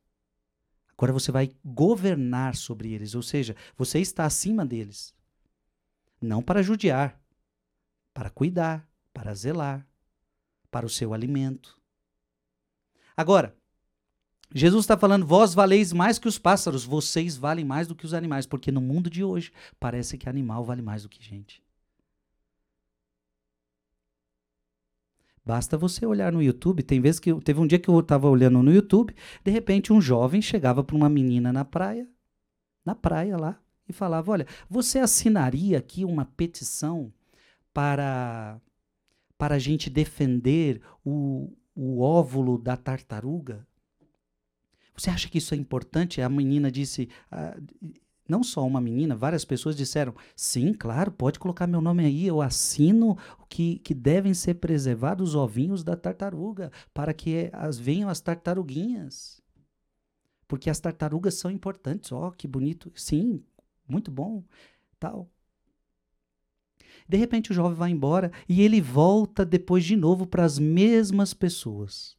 [0.97, 5.15] Agora você vai governar sobre eles, ou seja, você está acima deles.
[6.21, 7.21] Não para judiar,
[8.13, 9.87] para cuidar, para zelar,
[10.71, 11.81] para o seu alimento.
[13.17, 13.57] Agora,
[14.55, 18.15] Jesus está falando: vós valeis mais que os pássaros, vocês valem mais do que os
[18.15, 21.64] animais, porque no mundo de hoje parece que animal vale mais do que gente.
[25.45, 26.83] Basta você olhar no YouTube.
[26.83, 30.01] Tem vezes que teve um dia que eu estava olhando no YouTube, de repente um
[30.01, 32.09] jovem chegava para uma menina na praia,
[32.85, 37.13] na praia lá, e falava: Olha, você assinaria aqui uma petição
[37.73, 38.61] para
[39.37, 43.67] para a gente defender o, o óvulo da tartaruga?
[44.97, 46.23] Você acha que isso é importante?
[46.23, 47.57] A menina disse: ah,
[48.29, 52.41] não só uma menina, várias pessoas disseram: sim, claro, pode colocar meu nome aí, eu
[52.41, 53.17] assino
[53.49, 59.43] que, que devem ser preservados os ovinhos da tartaruga, para que as venham as tartaruguinhas.
[60.47, 62.13] Porque as tartarugas são importantes.
[62.13, 62.93] Ó, oh, que bonito.
[62.95, 63.43] Sim,
[63.89, 64.45] muito bom.
[64.99, 65.29] Tal.
[67.09, 71.35] De repente o jovem vai embora e ele volta depois de novo para as mesmas
[71.35, 72.17] pessoas.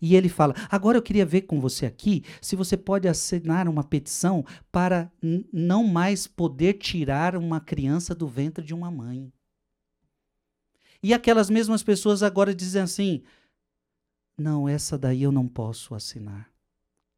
[0.00, 3.84] E ele fala: agora eu queria ver com você aqui se você pode assinar uma
[3.84, 5.10] petição para
[5.52, 9.32] não mais poder tirar uma criança do ventre de uma mãe.
[11.02, 13.22] E aquelas mesmas pessoas agora dizem assim:
[14.36, 16.50] não, essa daí eu não posso assinar.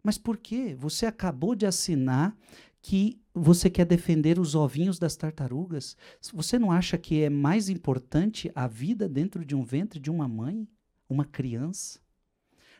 [0.03, 0.75] Mas por quê?
[0.79, 2.37] Você acabou de assinar
[2.81, 5.97] que você quer defender os ovinhos das tartarugas.
[6.33, 10.29] Você não acha que é mais importante a vida dentro de um ventre de uma
[10.29, 10.69] mãe,
[11.09, 11.99] uma criança?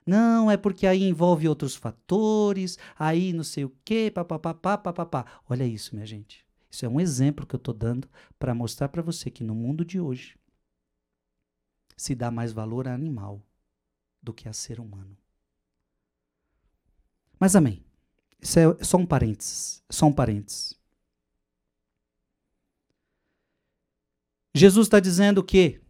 [0.07, 5.27] Não, é porque aí envolve outros fatores, aí não sei o quê, papapá, papapá.
[5.49, 6.47] Olha isso, minha gente.
[6.71, 9.85] Isso é um exemplo que eu estou dando para mostrar para você que no mundo
[9.85, 10.39] de hoje
[11.97, 13.43] se dá mais valor a animal
[14.23, 15.17] do que a ser humano.
[17.39, 17.85] Mas amém.
[18.41, 19.83] Isso é só um parênteses.
[19.91, 20.79] Só um parênteses.
[24.55, 25.81] Jesus está dizendo que,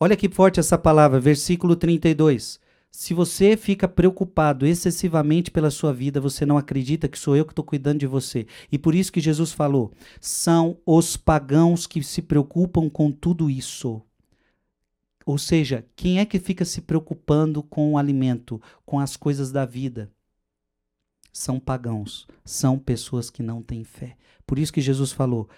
[0.00, 2.60] olha que forte essa palavra, versículo 32.
[2.98, 7.52] Se você fica preocupado excessivamente pela sua vida, você não acredita que sou eu que
[7.52, 8.44] estou cuidando de você.
[8.72, 14.02] E por isso que Jesus falou: são os pagãos que se preocupam com tudo isso.
[15.24, 19.64] Ou seja, quem é que fica se preocupando com o alimento, com as coisas da
[19.64, 20.10] vida?
[21.32, 24.16] São pagãos, são pessoas que não têm fé.
[24.44, 25.48] Por isso que Jesus falou: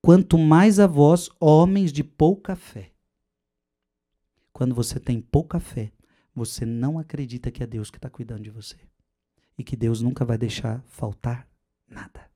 [0.00, 2.90] Quanto mais a vós, homens de pouca fé.
[4.52, 5.92] Quando você tem pouca fé,
[6.34, 8.76] você não acredita que é Deus que está cuidando de você.
[9.56, 11.48] E que Deus nunca vai deixar faltar
[11.88, 12.30] nada.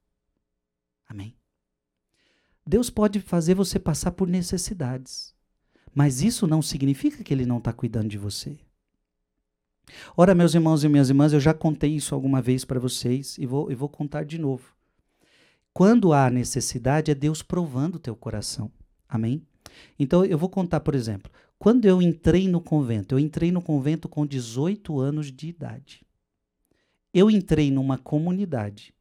[1.08, 1.36] Amém?
[2.66, 5.34] Deus pode fazer você passar por necessidades.
[5.94, 8.58] Mas isso não significa que Ele não está cuidando de você.
[10.16, 13.46] Ora, meus irmãos e minhas irmãs, eu já contei isso alguma vez para vocês e
[13.46, 14.74] vou, e vou contar de novo.
[15.72, 18.70] Quando há necessidade, é Deus provando o teu coração.
[19.08, 19.46] Amém?
[19.98, 21.30] Então, eu vou contar, por exemplo,
[21.64, 26.04] quando eu entrei no convento, eu entrei no convento com 18 anos de idade.
[27.10, 28.94] Eu entrei numa comunidade.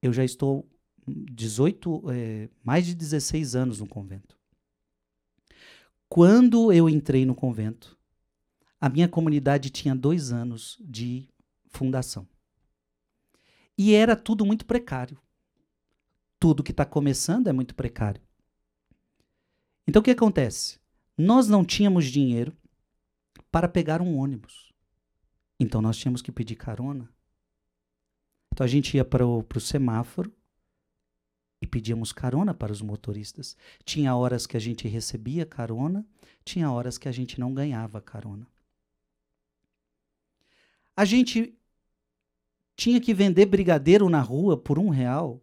[0.00, 0.66] Eu já estou
[1.06, 4.34] 18, é, mais de 16 anos no convento.
[6.08, 7.98] Quando eu entrei no convento,
[8.80, 11.28] a minha comunidade tinha dois anos de
[11.66, 12.26] fundação.
[13.76, 15.18] E era tudo muito precário.
[16.38, 18.22] Tudo que está começando é muito precário.
[19.86, 20.79] Então o que acontece?
[21.20, 22.56] Nós não tínhamos dinheiro
[23.52, 24.72] para pegar um ônibus.
[25.58, 27.10] Então nós tínhamos que pedir carona.
[28.50, 30.34] Então a gente ia para o semáforo
[31.60, 33.54] e pedíamos carona para os motoristas.
[33.84, 36.06] Tinha horas que a gente recebia carona,
[36.42, 38.46] tinha horas que a gente não ganhava carona.
[40.96, 41.54] A gente
[42.74, 45.38] tinha que vender brigadeiro na rua por um real.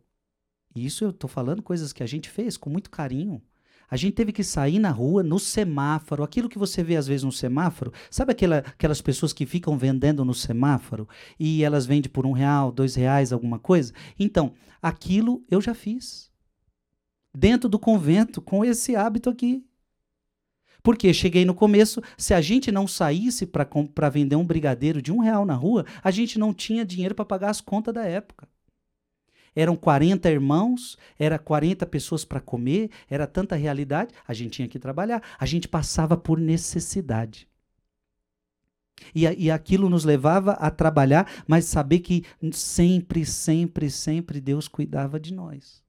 [0.73, 3.43] E isso eu estou falando coisas que a gente fez com muito carinho.
[3.89, 7.23] A gente teve que sair na rua, no semáforo, aquilo que você vê às vezes
[7.23, 7.93] no semáforo.
[8.12, 11.08] Sabe aquela, aquelas pessoas que ficam vendendo no semáforo
[11.39, 13.93] e elas vendem por um real, dois reais, alguma coisa?
[14.19, 16.30] Então, aquilo eu já fiz.
[17.34, 19.63] Dentro do convento, com esse hábito aqui.
[20.84, 25.20] Porque cheguei no começo, se a gente não saísse para vender um brigadeiro de um
[25.20, 28.47] real na rua, a gente não tinha dinheiro para pagar as contas da época
[29.58, 34.78] eram 40 irmãos, era 40 pessoas para comer, era tanta realidade, a gente tinha que
[34.78, 37.49] trabalhar, a gente passava por necessidade.
[39.16, 45.20] E, e aquilo nos levava a trabalhar, mas saber que sempre, sempre, sempre Deus cuidava
[45.20, 45.84] de nós.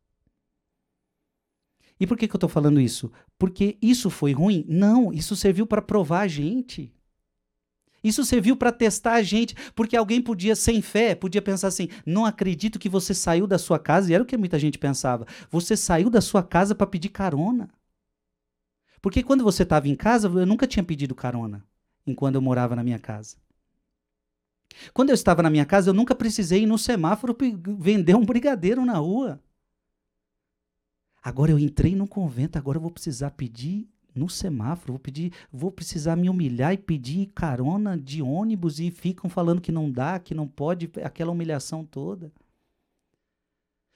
[2.00, 3.12] E por que, que eu estou falando isso?
[3.38, 4.64] Porque isso foi ruim?
[4.66, 6.90] Não, isso serviu para provar a gente.
[8.02, 12.24] Isso serviu para testar a gente, porque alguém podia, sem fé, podia pensar assim: não
[12.24, 15.26] acredito que você saiu da sua casa, e era o que muita gente pensava.
[15.50, 17.68] Você saiu da sua casa para pedir carona.
[19.00, 21.64] Porque quando você estava em casa, eu nunca tinha pedido carona,
[22.06, 23.36] enquanto eu morava na minha casa.
[24.92, 27.36] Quando eu estava na minha casa, eu nunca precisei ir no semáforo
[27.78, 29.40] vender um brigadeiro na rua.
[31.22, 33.88] Agora eu entrei no convento, agora eu vou precisar pedir
[34.18, 39.30] no semáforo, vou pedir, vou precisar me humilhar e pedir carona de ônibus e ficam
[39.30, 42.32] falando que não dá, que não pode, aquela humilhação toda.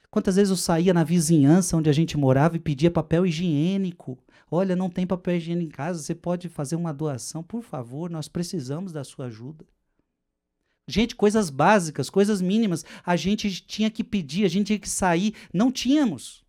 [0.09, 4.17] Quantas vezes eu saía na vizinhança onde a gente morava e pedia papel higiênico?
[4.49, 8.27] Olha, não tem papel higiênico em casa, você pode fazer uma doação, por favor, nós
[8.27, 9.65] precisamos da sua ajuda.
[10.87, 15.33] Gente, coisas básicas, coisas mínimas, a gente tinha que pedir, a gente tinha que sair,
[15.53, 16.43] não tínhamos.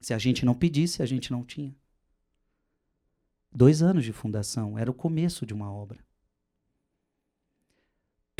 [0.00, 1.74] Se a gente não pedisse, a gente não tinha.
[3.52, 5.98] Dois anos de fundação, era o começo de uma obra.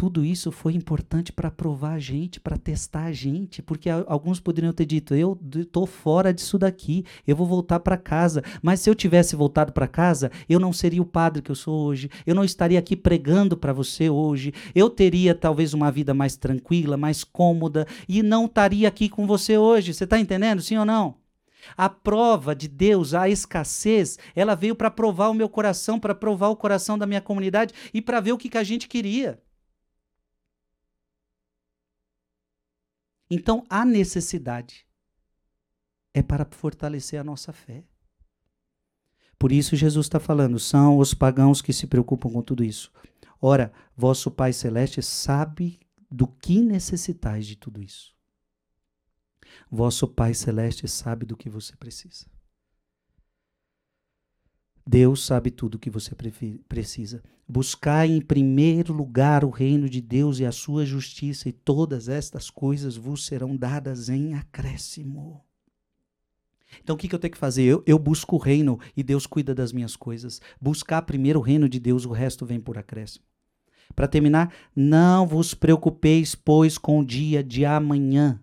[0.00, 4.72] Tudo isso foi importante para provar a gente, para testar a gente, porque alguns poderiam
[4.72, 8.42] ter dito: eu estou fora disso daqui, eu vou voltar para casa.
[8.62, 11.86] Mas se eu tivesse voltado para casa, eu não seria o padre que eu sou
[11.86, 16.34] hoje, eu não estaria aqui pregando para você hoje, eu teria talvez uma vida mais
[16.34, 19.92] tranquila, mais cômoda e não estaria aqui com você hoje.
[19.92, 21.19] Você está entendendo, sim ou não?
[21.76, 26.48] A prova de Deus, a escassez, ela veio para provar o meu coração, para provar
[26.48, 29.42] o coração da minha comunidade e para ver o que, que a gente queria.
[33.30, 34.84] Então, a necessidade
[36.12, 37.84] é para fortalecer a nossa fé.
[39.38, 42.92] Por isso, Jesus está falando: são os pagãos que se preocupam com tudo isso.
[43.40, 48.14] Ora, vosso Pai Celeste sabe do que necessitais de tudo isso.
[49.70, 52.26] Vosso Pai Celeste sabe do que você precisa.
[54.86, 56.16] Deus sabe tudo o que você
[56.68, 57.22] precisa.
[57.48, 62.51] Buscar em primeiro lugar o reino de Deus e a sua justiça, e todas estas
[62.51, 65.44] coisas vos serão dadas em acréscimo.
[66.82, 67.62] Então o que, que eu tenho que fazer?
[67.62, 70.40] Eu, eu busco o reino e Deus cuida das minhas coisas.
[70.61, 73.24] Buscar primeiro o reino de Deus, o resto vem por acréscimo.
[73.94, 78.40] Para terminar, não vos preocupeis, pois, com o dia de amanhã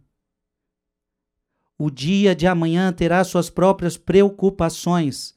[1.80, 5.36] o dia de amanhã terá suas próprias preocupações.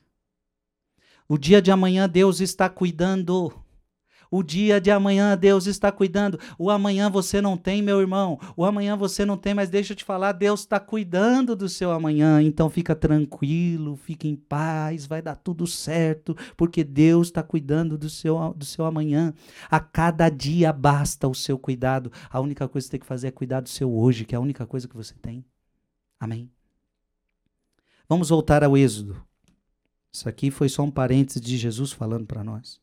[1.28, 3.52] O dia de amanhã Deus está cuidando.
[4.30, 6.38] O dia de amanhã Deus está cuidando.
[6.56, 8.38] O amanhã você não tem, meu irmão.
[8.56, 11.90] O amanhã você não tem, mas deixa eu te falar, Deus está cuidando do seu
[11.90, 12.40] amanhã.
[12.40, 18.08] Então fica tranquilo, fica em paz, vai dar tudo certo, porque Deus está cuidando do
[18.08, 19.34] seu, do seu amanhã.
[19.68, 22.10] A cada dia basta o seu cuidado.
[22.30, 24.38] A única coisa que você tem que fazer é cuidar do seu hoje, que é
[24.38, 25.44] a única coisa que você tem.
[26.20, 26.50] Amém?
[28.06, 29.24] Vamos voltar ao Êxodo.
[30.12, 32.78] Isso aqui foi só um parênteses de Jesus falando para nós.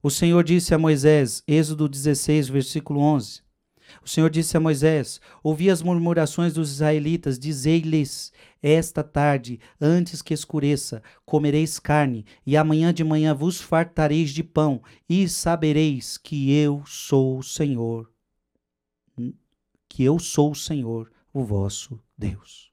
[0.00, 3.42] O Senhor disse a Moisés, Êxodo 16, versículo 11:
[4.02, 8.32] o Senhor disse a Moisés: Ouvi as murmurações dos israelitas, dizei-lhes:
[8.62, 14.82] Esta tarde, antes que escureça, comereis carne, e amanhã de manhã vos fartareis de pão,
[15.08, 18.13] e sabereis que eu sou o Senhor
[19.94, 22.72] que eu sou o Senhor, o vosso Deus.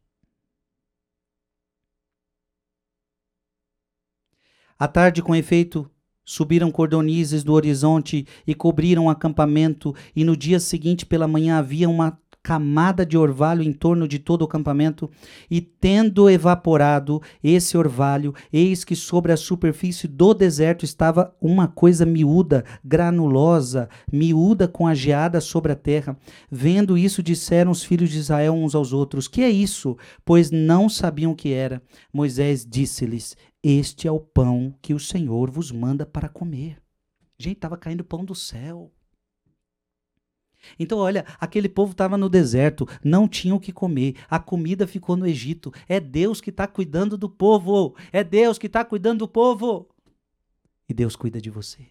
[4.79, 5.87] À tarde, com efeito,
[6.25, 11.87] subiram cordonizes do horizonte e cobriram o acampamento, e no dia seguinte pela manhã havia
[11.87, 15.09] uma camada de orvalho em torno de todo o acampamento,
[15.49, 22.05] e tendo evaporado esse orvalho, eis que sobre a superfície do deserto estava uma coisa
[22.05, 26.17] miúda, granulosa, miúda com a geada sobre a terra.
[26.49, 29.97] Vendo isso, disseram os filhos de Israel uns aos outros: Que é isso?
[30.25, 31.81] Pois não sabiam o que era.
[32.11, 36.77] Moisés disse-lhes: Este é o pão que o Senhor vos manda para comer.
[37.37, 38.91] Gente, estava caindo pão do céu.
[40.79, 45.15] Então, olha, aquele povo estava no deserto, não tinha o que comer, a comida ficou
[45.15, 45.73] no Egito.
[45.87, 49.87] É Deus que está cuidando do povo, é Deus que está cuidando do povo.
[50.87, 51.87] E Deus cuida de você.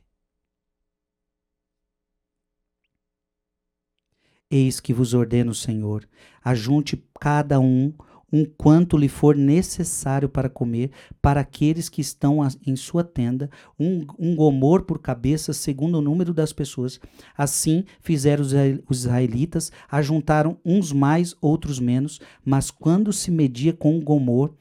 [4.51, 6.09] Eis que vos ordeno, Senhor,
[6.43, 7.95] ajunte cada um
[8.33, 14.07] um quanto lhe for necessário para comer, para aqueles que estão em sua tenda, um,
[14.18, 17.01] um gomor por cabeça, segundo o número das pessoas.
[17.37, 18.45] Assim fizeram
[18.89, 24.55] os israelitas, ajuntaram uns mais, outros menos, mas quando se media com o gomor,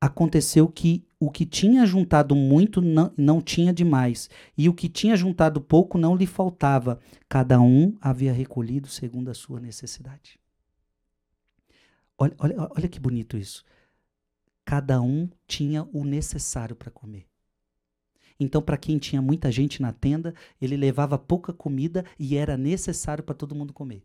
[0.00, 5.14] aconteceu que o que tinha juntado muito não, não tinha demais, e o que tinha
[5.14, 6.98] juntado pouco não lhe faltava.
[7.28, 10.39] Cada um havia recolhido segundo a sua necessidade.
[12.22, 13.64] Olha, olha, olha que bonito isso.
[14.62, 17.26] Cada um tinha o necessário para comer.
[18.38, 23.24] Então, para quem tinha muita gente na tenda, ele levava pouca comida e era necessário
[23.24, 24.04] para todo mundo comer.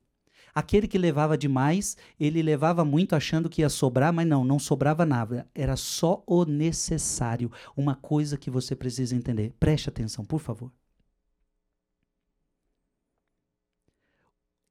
[0.54, 5.06] Aquele que levava demais, ele levava muito achando que ia sobrar, mas não, não sobrava
[5.06, 5.46] nada.
[5.54, 7.52] Era só o necessário.
[7.76, 9.54] Uma coisa que você precisa entender.
[9.60, 10.72] Preste atenção, por favor.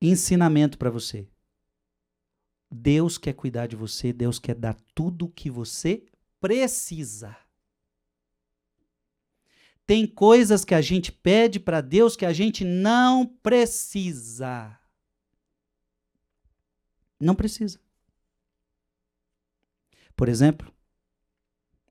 [0.01, 1.29] Ensinamento para você.
[2.75, 6.05] Deus quer cuidar de você, Deus quer dar tudo o que você
[6.41, 7.37] precisa.
[9.87, 14.77] Tem coisas que a gente pede para Deus que a gente não precisa.
[17.21, 17.79] Não precisa.
[20.17, 20.73] Por exemplo,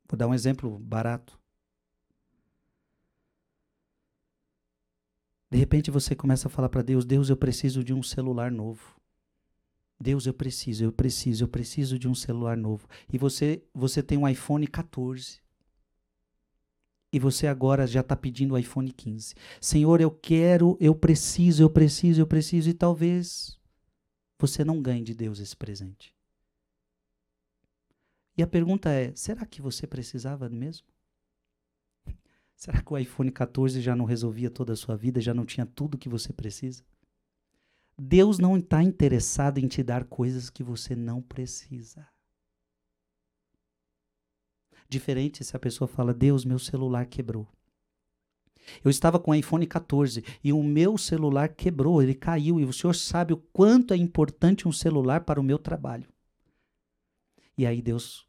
[0.08, 1.40] vou dar um exemplo barato.
[5.50, 9.03] De repente você começa a falar para Deus: Deus, eu preciso de um celular novo.
[10.04, 12.88] Deus, eu preciso, eu preciso, eu preciso de um celular novo.
[13.12, 15.42] E você, você tem um iPhone 14.
[17.12, 19.34] E você agora já está pedindo o iPhone 15.
[19.62, 22.70] Senhor, eu quero, eu preciso, eu preciso, eu preciso.
[22.70, 23.58] E talvez
[24.38, 26.14] você não ganhe de Deus esse presente.
[28.38, 30.88] E a pergunta é: será que você precisava mesmo?
[32.58, 35.66] Será que o iPhone 14 já não resolvia toda a sua vida, já não tinha
[35.66, 36.84] tudo que você precisa?
[37.98, 42.08] Deus não está interessado em te dar coisas que você não precisa.
[44.90, 47.48] Diferente se a pessoa fala: Deus, meu celular quebrou.
[48.84, 52.74] Eu estava com o iPhone 14 e o meu celular quebrou, ele caiu, e o
[52.74, 56.08] senhor sabe o quanto é importante um celular para o meu trabalho.
[57.58, 58.26] E aí Deus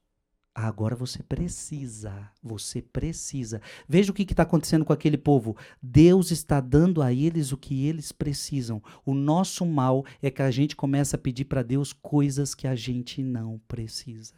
[0.55, 3.61] Agora você precisa, você precisa.
[3.89, 5.57] Veja o que está acontecendo com aquele povo.
[5.83, 8.81] Deus está dando a eles o que eles precisam.
[9.05, 12.77] O nosso mal é que a gente começa a pedir para Deus coisas que a
[12.77, 14.35] gente não precisa.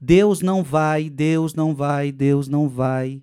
[0.00, 3.22] Deus não vai, Deus não vai, Deus não vai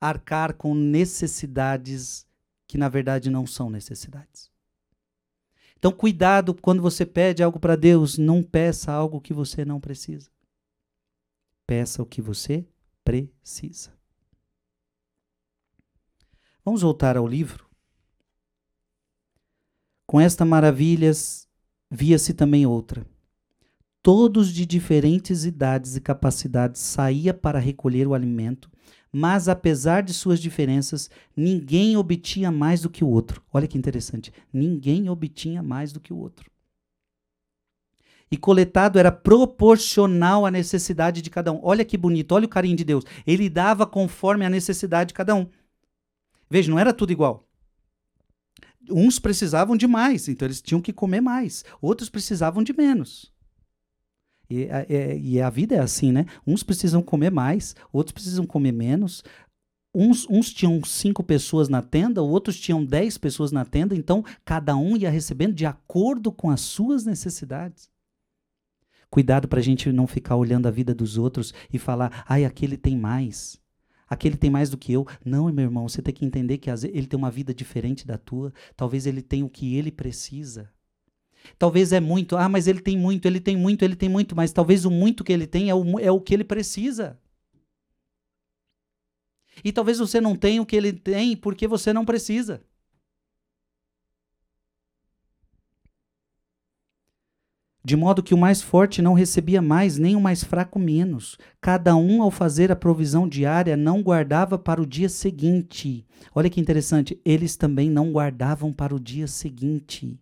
[0.00, 2.26] arcar com necessidades
[2.66, 4.50] que na verdade não são necessidades.
[5.80, 10.30] Então, cuidado quando você pede algo para Deus, não peça algo que você não precisa.
[11.66, 12.68] Peça o que você
[13.02, 13.90] precisa.
[16.62, 17.66] Vamos voltar ao livro.
[20.06, 21.48] Com esta maravilhas
[21.90, 23.06] via-se também outra.
[24.02, 28.70] Todos de diferentes idades e capacidades saía para recolher o alimento
[29.12, 33.42] mas apesar de suas diferenças, ninguém obtinha mais do que o outro.
[33.52, 34.32] Olha que interessante.
[34.52, 36.50] Ninguém obtinha mais do que o outro.
[38.30, 41.58] E coletado era proporcional à necessidade de cada um.
[41.62, 43.04] Olha que bonito, olha o carinho de Deus.
[43.26, 45.48] Ele dava conforme a necessidade de cada um.
[46.48, 47.44] Veja, não era tudo igual.
[48.88, 51.64] Uns precisavam de mais, então eles tinham que comer mais.
[51.82, 53.32] Outros precisavam de menos.
[54.50, 54.68] E,
[55.22, 56.26] e a vida é assim, né?
[56.44, 59.22] Uns precisam comer mais, outros precisam comer menos.
[59.94, 64.76] Uns, uns tinham cinco pessoas na tenda, outros tinham dez pessoas na tenda, então cada
[64.76, 67.88] um ia recebendo de acordo com as suas necessidades.
[69.08, 72.76] Cuidado para a gente não ficar olhando a vida dos outros e falar, ai, aquele
[72.76, 73.60] tem mais.
[74.08, 75.06] Aquele tem mais do que eu.
[75.24, 78.52] Não, meu irmão, você tem que entender que ele tem uma vida diferente da tua.
[78.76, 80.70] Talvez ele tenha o que ele precisa.
[81.58, 84.52] Talvez é muito, ah, mas ele tem muito, ele tem muito, ele tem muito, mas
[84.52, 87.18] talvez o muito que ele tem é o, é o que ele precisa.
[89.64, 92.62] E talvez você não tenha o que ele tem porque você não precisa.
[97.82, 101.38] De modo que o mais forte não recebia mais, nem o mais fraco menos.
[101.60, 106.06] Cada um, ao fazer a provisão diária, não guardava para o dia seguinte.
[106.34, 110.20] Olha que interessante, eles também não guardavam para o dia seguinte.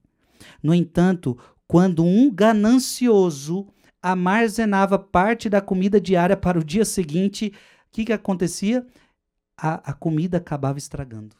[0.62, 3.68] No entanto, quando um ganancioso
[4.00, 7.52] armazenava parte da comida diária para o dia seguinte,
[7.88, 8.86] o que, que acontecia?
[9.56, 11.36] A, a comida acabava estragando.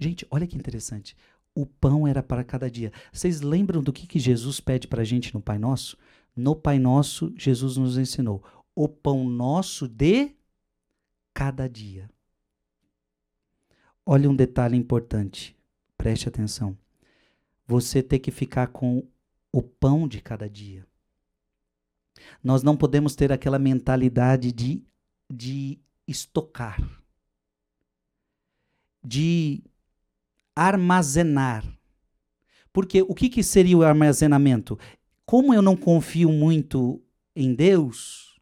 [0.00, 1.16] Gente, olha que interessante.
[1.54, 2.92] O pão era para cada dia.
[3.12, 5.96] Vocês lembram do que, que Jesus pede para a gente no Pai Nosso?
[6.34, 8.42] No Pai Nosso, Jesus nos ensinou:
[8.74, 10.34] o pão nosso de
[11.32, 12.10] cada dia.
[14.04, 15.56] Olha um detalhe importante,
[15.96, 16.76] preste atenção
[17.66, 19.06] você ter que ficar com
[19.52, 20.86] o pão de cada dia.
[22.42, 24.82] Nós não podemos ter aquela mentalidade de,
[25.30, 26.80] de estocar,
[29.04, 29.62] de
[30.54, 31.64] armazenar.
[32.72, 34.78] Porque o que, que seria o armazenamento?
[35.24, 37.02] Como eu não confio muito
[37.34, 38.40] em Deus,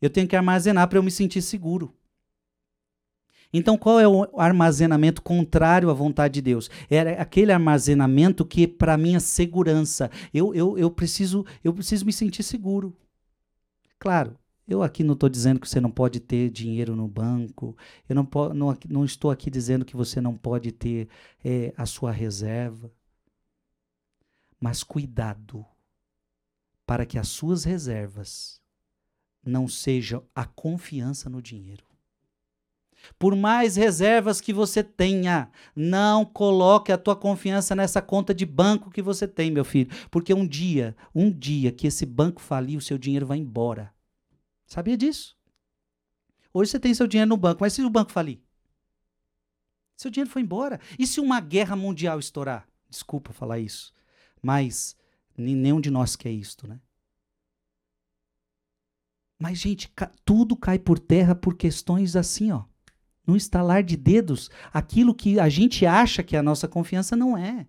[0.00, 1.94] eu tenho que armazenar para eu me sentir seguro.
[3.52, 6.70] Então, qual é o armazenamento contrário à vontade de Deus?
[6.88, 12.44] Era aquele armazenamento que, para minha segurança, eu, eu, eu, preciso, eu preciso me sentir
[12.44, 12.96] seguro.
[13.98, 14.38] Claro,
[14.68, 17.76] eu aqui não estou dizendo que você não pode ter dinheiro no banco,
[18.08, 21.08] eu não, não, não estou aqui dizendo que você não pode ter
[21.44, 22.90] é, a sua reserva.
[24.60, 25.66] Mas cuidado
[26.86, 28.60] para que as suas reservas
[29.44, 31.89] não sejam a confiança no dinheiro.
[33.18, 38.90] Por mais reservas que você tenha, não coloque a tua confiança nessa conta de banco
[38.90, 42.80] que você tem, meu filho, porque um dia, um dia que esse banco falir, o
[42.80, 43.92] seu dinheiro vai embora.
[44.66, 45.36] Sabia disso?
[46.52, 48.40] Hoje você tem seu dinheiro no banco, mas se o banco falir?
[49.96, 50.80] Seu dinheiro foi embora.
[50.98, 52.66] E se uma guerra mundial estourar?
[52.88, 53.92] Desculpa falar isso,
[54.42, 54.96] mas
[55.36, 56.80] nenhum de nós quer isto, né?
[59.38, 59.90] Mas, gente,
[60.22, 62.64] tudo cai por terra por questões assim, ó
[63.26, 67.36] num estalar de dedos, aquilo que a gente acha que é a nossa confiança não
[67.36, 67.66] é.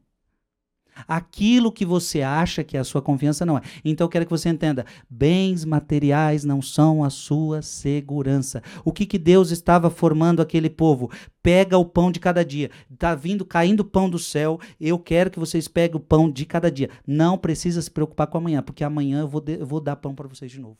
[1.07, 3.61] Aquilo que você acha que é a sua confiança não é.
[3.83, 8.61] Então eu quero que você entenda: bens materiais não são a sua segurança.
[8.83, 11.09] O que, que Deus estava formando aquele povo?
[11.41, 12.69] Pega o pão de cada dia.
[12.91, 14.59] Está vindo, caindo pão do céu.
[14.79, 16.89] Eu quero que vocês peguem o pão de cada dia.
[17.07, 20.13] Não precisa se preocupar com amanhã, porque amanhã eu vou, de, eu vou dar pão
[20.13, 20.77] para vocês de novo.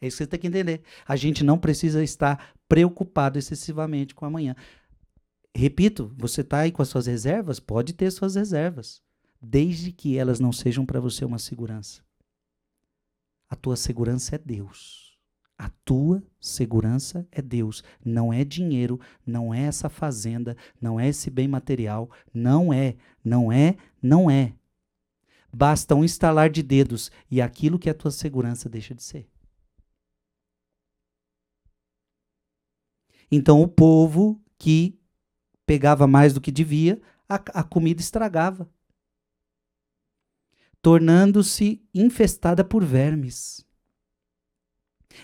[0.00, 0.82] É isso que você tem que entender.
[1.06, 4.56] A gente não precisa estar preocupado excessivamente com amanhã.
[5.54, 7.60] Repito, você está aí com as suas reservas?
[7.60, 9.02] Pode ter suas reservas,
[9.42, 12.02] desde que elas não sejam para você uma segurança.
[13.48, 15.18] A tua segurança é Deus.
[15.58, 17.84] A tua segurança é Deus.
[18.02, 22.08] Não é dinheiro, não é essa fazenda, não é esse bem material.
[22.32, 24.54] Não é, não é, não é.
[25.52, 29.28] Basta um estalar de dedos e aquilo que é a tua segurança deixa de ser.
[33.30, 34.98] Então o povo que
[35.64, 38.68] pegava mais do que devia, a, a comida estragava,
[40.82, 43.64] tornando-se infestada por vermes.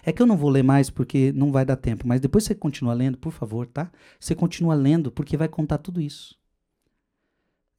[0.03, 2.55] É que eu não vou ler mais porque não vai dar tempo, mas depois você
[2.55, 3.91] continua lendo, por favor, tá?
[4.21, 6.39] Você continua lendo porque vai contar tudo isso.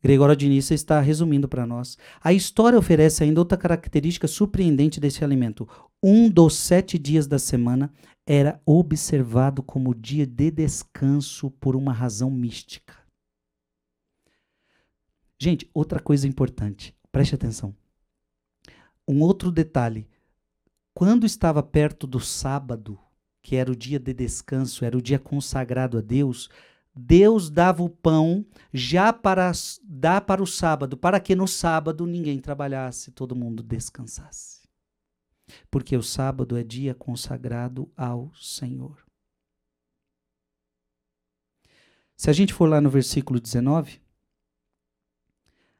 [0.08, 1.98] Gregório Nissa está resumindo para nós.
[2.24, 5.68] A história oferece ainda outra característica surpreendente desse alimento.
[6.02, 7.92] Um dos sete dias da semana
[8.26, 12.94] era observado como dia de descanso por uma razão mística.
[15.38, 17.76] Gente, outra coisa importante, preste atenção.
[19.06, 20.08] Um outro detalhe:
[20.94, 22.98] quando estava perto do sábado,
[23.44, 26.50] que era o dia de descanso, era o dia consagrado a Deus,
[26.98, 29.52] Deus dava o pão já para
[29.84, 34.58] dar para o sábado, para que no sábado ninguém trabalhasse, todo mundo descansasse
[35.70, 39.06] porque o sábado é dia consagrado ao Senhor.
[42.16, 44.02] Se a gente for lá no versículo 19,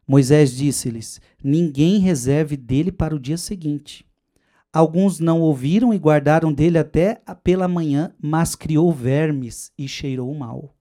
[0.08, 4.06] Moisés disse-lhes: Ninguém reserve dele para o dia seguinte.
[4.72, 10.77] Alguns não ouviram e guardaram dele até pela manhã, mas criou vermes e cheirou mal.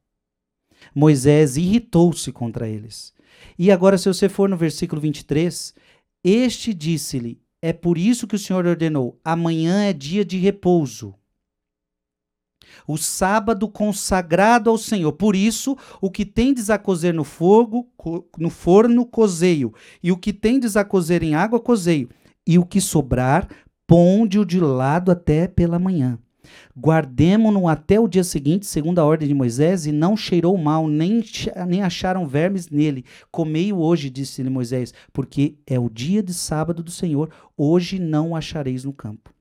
[0.94, 3.12] Moisés irritou-se contra eles.
[3.58, 5.74] E agora, se você for no versículo 23,
[6.24, 11.14] este disse-lhe: é por isso que o Senhor ordenou: amanhã é dia de repouso.
[12.86, 15.12] O sábado consagrado ao Senhor.
[15.12, 17.88] Por isso, o que tendes a cozer no fogo,
[18.38, 19.72] no forno, cozeio,
[20.02, 22.08] e o que tendes a cozer em água, cozeio,
[22.46, 23.48] e o que sobrar,
[23.86, 26.18] ponde-o de lado até pela manhã.
[26.78, 31.22] Guardemo-no até o dia seguinte, segundo a ordem de Moisés, e não cheirou mal, nem,
[31.66, 33.04] nem acharam vermes nele.
[33.30, 38.36] Comei-o hoje, disse-lhe Moisés, porque é o dia de sábado do Senhor, hoje não o
[38.36, 39.36] achareis no campo.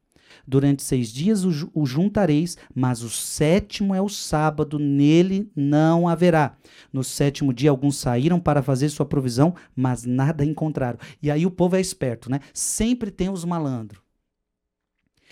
[0.48, 6.58] Durante seis dias o, o juntareis, mas o sétimo é o sábado, nele não haverá.
[6.92, 11.00] No sétimo dia, alguns saíram para fazer sua provisão, mas nada encontraram.
[11.22, 12.40] E aí o povo é esperto, né?
[12.54, 14.05] Sempre tem os malandros.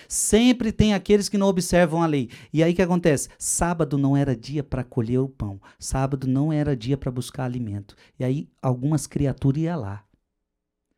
[0.08, 2.30] Sempre tem aqueles que não observam a lei.
[2.52, 3.30] E aí o que acontece?
[3.38, 5.62] Sábado não era dia para colher o pão.
[5.80, 7.96] Sábado não era dia para buscar alimento.
[8.20, 10.04] E aí algumas criaturas iam lá.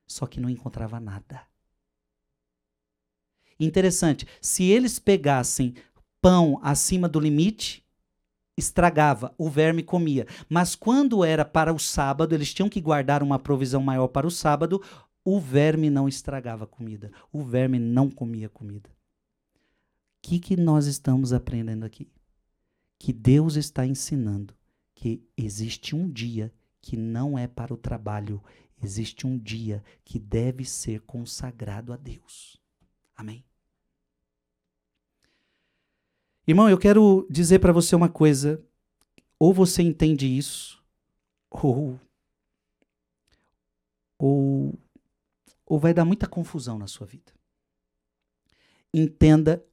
[0.08, 1.42] Só que não encontrava nada.
[3.60, 5.76] Interessante, se eles pegassem
[6.22, 7.86] pão acima do limite,
[8.58, 10.28] estragava, o verme comia.
[10.50, 14.32] Mas quando era para o sábado, eles tinham que guardar uma provisão maior para o
[14.32, 14.82] sábado,
[15.26, 17.12] o verme não estragava comida.
[17.34, 18.90] O verme não comia comida.
[18.90, 22.08] O que, que nós estamos aprendendo aqui?
[23.00, 24.56] Que Deus está ensinando
[24.94, 28.42] que existe um dia que não é para o trabalho,
[28.82, 32.62] existe um dia que deve ser consagrado a Deus.
[33.16, 33.44] Amém?
[36.48, 38.64] Irmão, eu quero dizer para você uma coisa.
[39.38, 40.82] Ou você entende isso,
[41.50, 42.00] ou,
[44.18, 44.74] ou,
[45.66, 47.32] ou vai dar muita confusão na sua vida.
[48.94, 49.64] Entenda,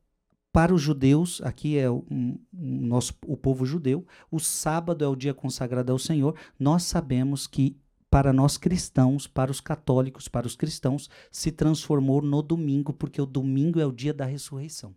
[0.52, 5.16] para os judeus, aqui é o, um, nosso, o povo judeu, o sábado é o
[5.16, 6.36] dia consagrado ao Senhor.
[6.58, 7.76] Nós sabemos que
[8.10, 13.24] para nós cristãos, para os católicos, para os cristãos, se transformou no domingo, porque o
[13.24, 14.94] domingo é o dia da ressurreição.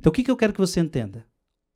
[0.00, 1.24] Então, o que, que eu quero que você entenda?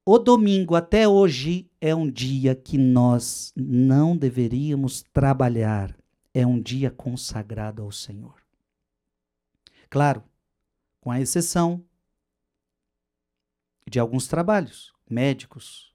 [0.05, 5.97] O domingo até hoje é um dia que nós não deveríamos trabalhar.
[6.35, 8.43] É um dia consagrado ao Senhor.
[9.89, 10.23] Claro,
[11.01, 11.83] com a exceção
[13.89, 15.95] de alguns trabalhos médicos,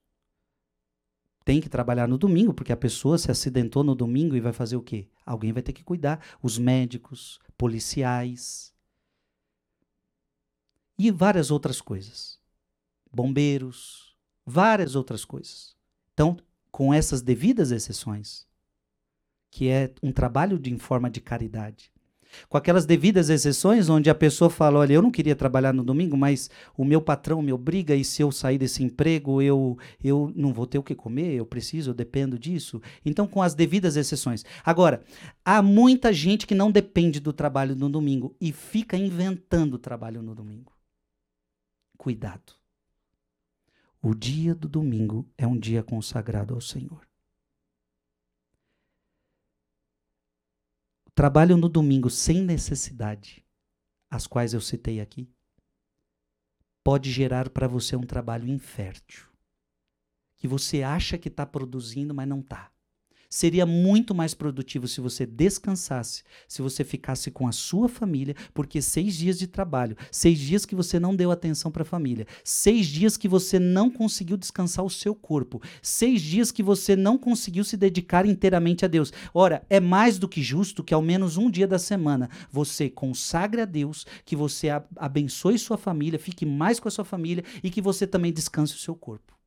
[1.43, 4.75] tem que trabalhar no domingo, porque a pessoa se acidentou no domingo e vai fazer
[4.75, 5.09] o quê?
[5.25, 6.23] Alguém vai ter que cuidar.
[6.41, 8.73] Os médicos, policiais
[10.97, 12.39] e várias outras coisas.
[13.11, 14.15] Bombeiros,
[14.45, 15.75] várias outras coisas.
[16.13, 16.37] Então,
[16.71, 18.47] com essas devidas exceções,
[19.51, 21.91] que é um trabalho de, em forma de caridade,
[22.47, 26.15] com aquelas devidas exceções onde a pessoa fala: olha, eu não queria trabalhar no domingo,
[26.15, 30.53] mas o meu patrão me obriga e se eu sair desse emprego, eu, eu não
[30.53, 32.81] vou ter o que comer, eu preciso, eu dependo disso.
[33.03, 34.45] Então, com as devidas exceções.
[34.63, 35.01] Agora,
[35.43, 40.35] há muita gente que não depende do trabalho no domingo e fica inventando trabalho no
[40.35, 40.73] domingo.
[41.97, 42.53] Cuidado.
[44.01, 47.08] O dia do domingo é um dia consagrado ao Senhor.
[51.19, 53.45] Trabalham no domingo sem necessidade,
[54.09, 55.29] as quais eu citei aqui,
[56.81, 59.27] pode gerar para você um trabalho infértil.
[60.37, 62.71] Que você acha que está produzindo, mas não está.
[63.29, 68.81] Seria muito mais produtivo se você descansasse, se você ficasse com a sua família, porque
[68.81, 72.87] seis dias de trabalho, seis dias que você não deu atenção para a família, seis
[72.87, 77.63] dias que você não conseguiu descansar o seu corpo, seis dias que você não conseguiu
[77.63, 79.13] se dedicar inteiramente a Deus.
[79.31, 83.61] Ora, é mais do que justo que ao menos um dia da semana você consagre
[83.61, 87.79] a Deus, que você abençoe sua família, fique mais com a sua família e que
[87.79, 89.38] você também descanse o seu corpo.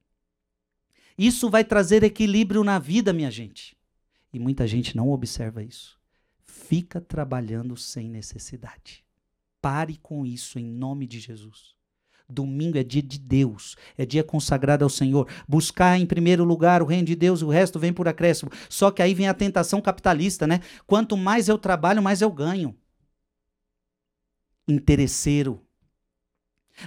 [1.16, 3.76] Isso vai trazer equilíbrio na vida, minha gente.
[4.32, 5.98] E muita gente não observa isso.
[6.42, 9.04] Fica trabalhando sem necessidade.
[9.60, 11.74] Pare com isso em nome de Jesus.
[12.28, 15.28] Domingo é dia de Deus, é dia consagrado ao Senhor.
[15.46, 18.50] Buscar em primeiro lugar o reino de Deus, o resto vem por acréscimo.
[18.70, 20.60] Só que aí vem a tentação capitalista, né?
[20.86, 22.74] Quanto mais eu trabalho, mais eu ganho.
[24.66, 25.60] Interesseiro.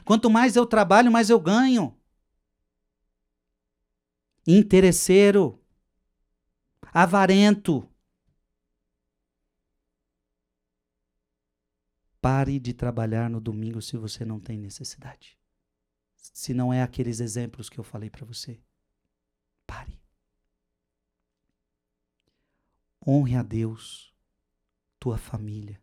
[0.03, 1.95] Quanto mais eu trabalho, mais eu ganho
[4.45, 5.59] interesseiro,
[6.93, 7.89] avarento.
[12.21, 15.37] Pare de trabalhar no domingo se você não tem necessidade.
[16.15, 18.59] Se não é aqueles exemplos que eu falei para você.
[19.65, 20.01] Pare.
[23.07, 24.11] Honre a Deus,
[24.99, 25.79] tua família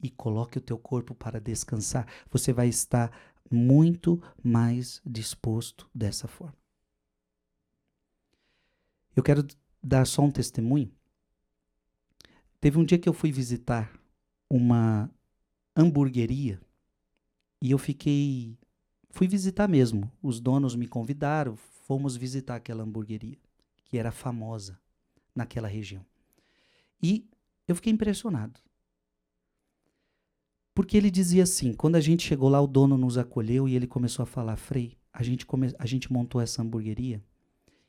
[0.00, 2.06] e coloque o teu corpo para descansar.
[2.30, 3.10] Você vai estar
[3.50, 6.61] muito mais disposto dessa forma.
[9.14, 9.46] Eu quero
[9.82, 10.90] dar só um testemunho.
[12.60, 13.92] Teve um dia que eu fui visitar
[14.48, 15.10] uma
[15.76, 16.60] hamburgueria
[17.60, 18.56] e eu fiquei.
[19.10, 20.10] Fui visitar mesmo.
[20.22, 23.38] Os donos me convidaram, fomos visitar aquela hamburgueria,
[23.84, 24.78] que era famosa
[25.34, 26.04] naquela região.
[27.02, 27.28] E
[27.66, 28.60] eu fiquei impressionado.
[30.74, 33.86] Porque ele dizia assim: quando a gente chegou lá, o dono nos acolheu e ele
[33.86, 35.74] começou a falar: Frei, a gente, come...
[35.78, 37.22] a gente montou essa hamburgueria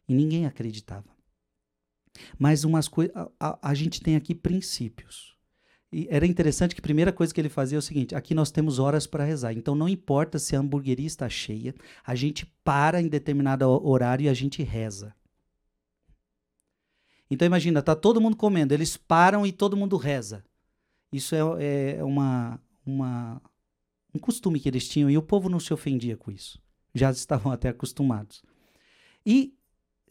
[0.07, 1.12] e ninguém acreditava.
[2.37, 3.15] Mas umas coisas.
[3.39, 5.35] A, a, gente tem aqui princípios.
[5.91, 8.51] E era interessante que a primeira coisa que ele fazia é o seguinte: aqui nós
[8.51, 9.53] temos horas para rezar.
[9.53, 11.73] Então não importa se a hamburgueria está cheia,
[12.05, 15.13] a gente para em determinado horário e a gente reza.
[17.29, 20.43] Então imagina, tá todo mundo comendo, eles param e todo mundo reza.
[21.11, 23.41] Isso é, é uma, uma,
[24.13, 26.61] um costume que eles tinham e o povo não se ofendia com isso.
[26.93, 28.43] Já estavam até acostumados.
[29.25, 29.55] E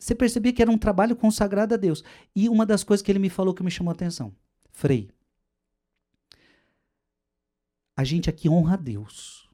[0.03, 2.03] você percebia que era um trabalho consagrado a Deus.
[2.35, 4.35] E uma das coisas que ele me falou que me chamou a atenção,
[4.73, 5.09] Frei,
[7.97, 9.49] a gente aqui honra a Deus.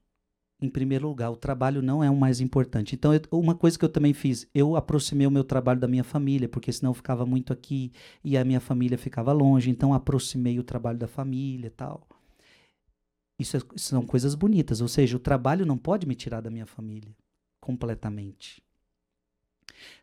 [0.59, 2.95] Em primeiro lugar, o trabalho não é o mais importante.
[2.95, 6.03] Então, eu, uma coisa que eu também fiz, eu aproximei o meu trabalho da minha
[6.03, 7.93] família, porque senão eu ficava muito aqui
[8.25, 9.69] e a minha família ficava longe.
[9.69, 12.09] Então, aproximei o trabalho da família tal.
[13.39, 14.81] Isso, é, são coisas bonitas.
[14.81, 17.15] Ou seja, o trabalho não pode me tirar da minha família
[17.61, 18.63] completamente.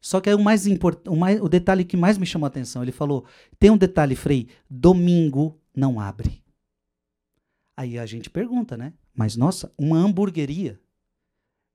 [0.02, 2.82] Só que aí o mais importante, o, o detalhe que mais me chamou a atenção,
[2.82, 3.26] ele falou:
[3.60, 6.44] tem um detalhe, Frei, domingo não abre.
[7.78, 8.94] Aí a gente pergunta, né?
[9.14, 10.80] Mas nossa, uma hamburgueria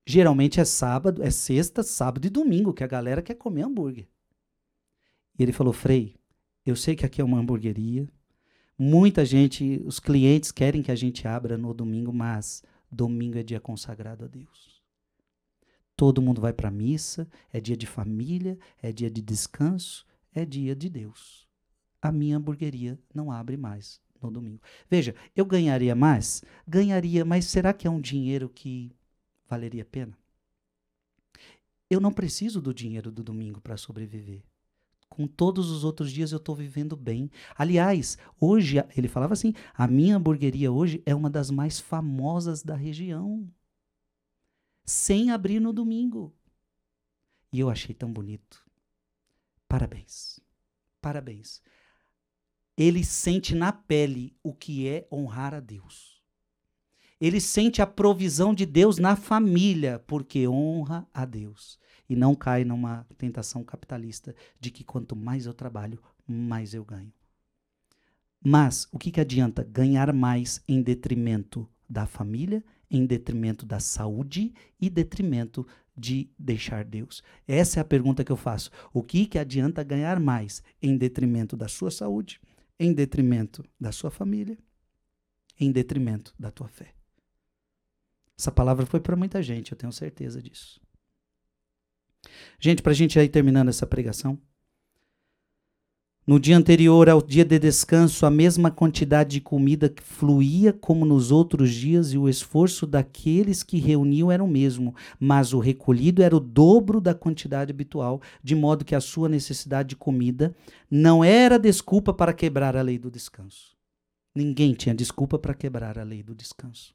[0.06, 4.08] Geralmente é sábado, é sexta, sábado e domingo que a galera quer comer hambúrguer.
[5.38, 6.16] E ele falou: Frei,
[6.66, 8.08] eu sei que aqui é uma hamburgueria.
[8.76, 13.60] Muita gente, os clientes querem que a gente abra no domingo, mas domingo é dia
[13.60, 14.79] consagrado a Deus.
[16.00, 20.46] Todo mundo vai para a missa, é dia de família, é dia de descanso, é
[20.46, 21.46] dia de Deus.
[22.00, 24.62] A minha hamburgueria não abre mais no domingo.
[24.88, 26.42] Veja, eu ganharia mais?
[26.66, 28.90] Ganharia, mas será que é um dinheiro que
[29.46, 30.16] valeria a pena?
[31.90, 34.42] Eu não preciso do dinheiro do domingo para sobreviver.
[35.06, 37.30] Com todos os outros dias eu estou vivendo bem.
[37.54, 42.74] Aliás, hoje, ele falava assim: a minha hamburgueria hoje é uma das mais famosas da
[42.74, 43.46] região.
[44.90, 46.34] Sem abrir no domingo.
[47.52, 48.68] E eu achei tão bonito.
[49.68, 50.40] Parabéns.
[51.00, 51.62] Parabéns.
[52.76, 56.20] Ele sente na pele o que é honrar a Deus.
[57.20, 61.78] Ele sente a provisão de Deus na família, porque honra a Deus.
[62.08, 67.12] E não cai numa tentação capitalista de que quanto mais eu trabalho, mais eu ganho.
[68.44, 74.52] Mas o que, que adianta ganhar mais em detrimento da família, em detrimento da saúde
[74.80, 75.66] e detrimento
[75.96, 77.22] de deixar Deus?
[77.46, 78.70] Essa é a pergunta que eu faço.
[78.92, 82.40] O que, que adianta ganhar mais em detrimento da sua saúde,
[82.78, 84.58] em detrimento da sua família,
[85.58, 86.94] em detrimento da tua fé?
[88.38, 90.80] Essa palavra foi para muita gente, eu tenho certeza disso.
[92.58, 94.40] Gente, para a gente ir terminando essa pregação,
[96.30, 101.32] no dia anterior ao dia de descanso, a mesma quantidade de comida fluía como nos
[101.32, 106.36] outros dias, e o esforço daqueles que reuniam era o mesmo, mas o recolhido era
[106.36, 110.54] o dobro da quantidade habitual, de modo que a sua necessidade de comida
[110.88, 113.76] não era desculpa para quebrar a lei do descanso.
[114.32, 116.94] Ninguém tinha desculpa para quebrar a lei do descanso.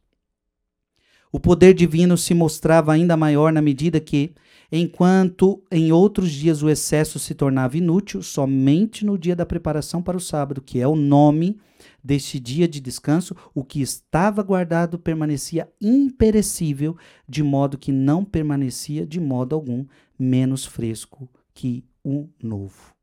[1.31, 4.33] O poder divino se mostrava ainda maior na medida que,
[4.71, 10.17] enquanto em outros dias o excesso se tornava inútil, somente no dia da preparação para
[10.17, 11.59] o sábado, que é o nome
[12.03, 16.95] deste dia de descanso, o que estava guardado permanecia imperecível,
[17.27, 19.85] de modo que não permanecia de modo algum
[20.17, 22.93] menos fresco que o novo.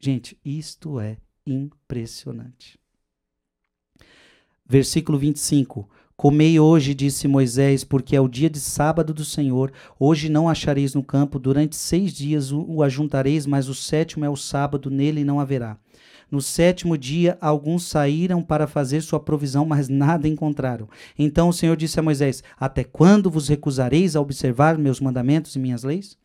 [0.00, 2.78] Gente, isto é impressionante.
[4.64, 5.88] Versículo 25.
[6.20, 9.70] Comei hoje, disse Moisés, porque é o dia de sábado do Senhor.
[10.00, 14.34] Hoje não achareis no campo, durante seis dias o ajuntareis, mas o sétimo é o
[14.34, 15.78] sábado, nele não haverá.
[16.28, 20.88] No sétimo dia, alguns saíram para fazer sua provisão, mas nada encontraram.
[21.16, 25.60] Então o Senhor disse a Moisés: Até quando vos recusareis a observar meus mandamentos e
[25.60, 26.18] minhas leis?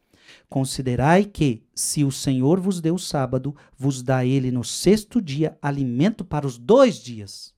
[0.50, 5.56] Considerai que, se o Senhor vos deu o sábado, vos dá ele no sexto dia
[5.62, 7.53] alimento para os dois dias.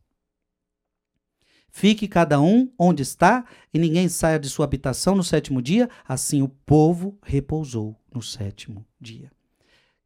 [1.78, 5.90] Fique cada um onde está, e ninguém saia de sua habitação no sétimo dia.
[6.08, 9.30] Assim o povo repousou no sétimo dia.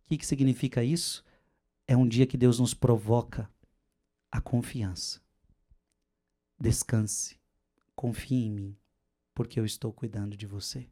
[0.01, 1.23] O que, que significa isso?
[1.87, 3.47] É um dia que Deus nos provoca
[4.31, 5.21] a confiança.
[6.59, 7.39] Descanse,
[7.95, 8.77] confie em mim,
[9.35, 10.89] porque eu estou cuidando de você.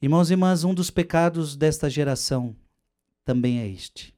[0.00, 2.56] Irmãos e irmãs, um dos pecados desta geração
[3.22, 4.16] também é este.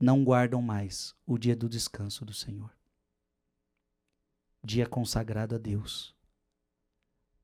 [0.00, 2.70] Não guardam mais o dia do descanso do Senhor
[4.64, 6.14] dia consagrado a Deus.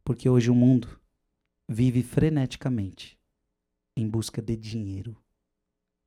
[0.03, 0.99] Porque hoje o mundo
[1.69, 3.21] vive freneticamente
[3.95, 5.17] em busca de dinheiro,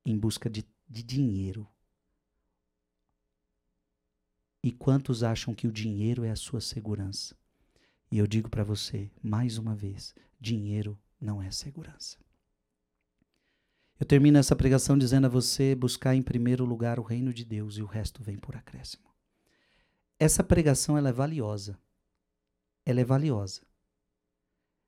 [0.04, 1.68] em busca de, de dinheiro.
[4.62, 7.36] E quantos acham que o dinheiro é a sua segurança?
[8.10, 12.18] E eu digo para você, mais uma vez, dinheiro não é segurança.
[14.00, 17.76] Eu termino essa pregação dizendo a você buscar em primeiro lugar o reino de Deus
[17.76, 19.13] e o resto vem por acréscimo.
[20.24, 21.78] Essa pregação ela é valiosa.
[22.86, 23.60] Ela é valiosa.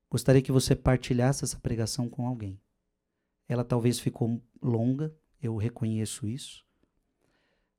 [0.09, 2.59] Gostaria que você partilhasse essa pregação com alguém.
[3.47, 6.65] Ela talvez ficou longa, eu reconheço isso.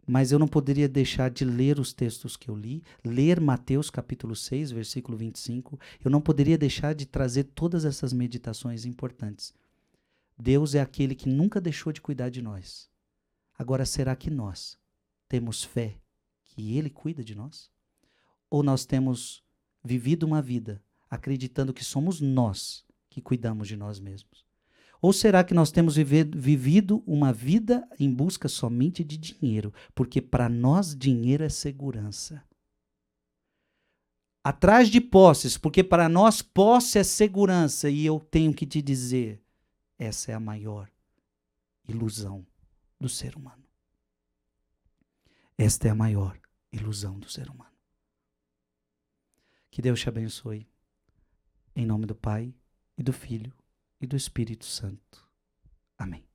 [0.07, 4.37] Mas eu não poderia deixar de ler os textos que eu li, ler Mateus capítulo
[4.37, 5.81] 6, versículo 25.
[6.05, 9.53] Eu não poderia deixar de trazer todas essas meditações importantes.
[10.39, 12.89] Deus é aquele que nunca deixou de cuidar de nós.
[13.59, 14.79] Agora, será que nós
[15.29, 15.99] temos fé
[16.59, 17.71] que Ele cuida de nós?
[18.51, 19.45] Ou nós temos
[19.85, 24.45] vivido uma vida acreditando que somos nós que cuidamos de nós mesmos?
[25.01, 29.73] Ou será que nós temos vivido uma vida em busca somente de dinheiro?
[29.95, 32.43] Porque para nós dinheiro é segurança.
[34.43, 37.89] Atrás de posses, porque para nós posse é segurança.
[37.89, 39.41] E eu tenho que te dizer:
[39.97, 40.91] essa é a maior
[41.87, 42.45] ilusão
[42.99, 43.63] do ser humano.
[45.57, 46.37] Esta é a maior
[46.73, 47.77] ilusão do ser humano.
[49.71, 50.69] Que Deus te abençoe.
[51.75, 52.55] Em nome do Pai,
[52.97, 53.57] e do Filho,
[54.01, 55.29] e do Espírito Santo.
[55.97, 56.28] Amém.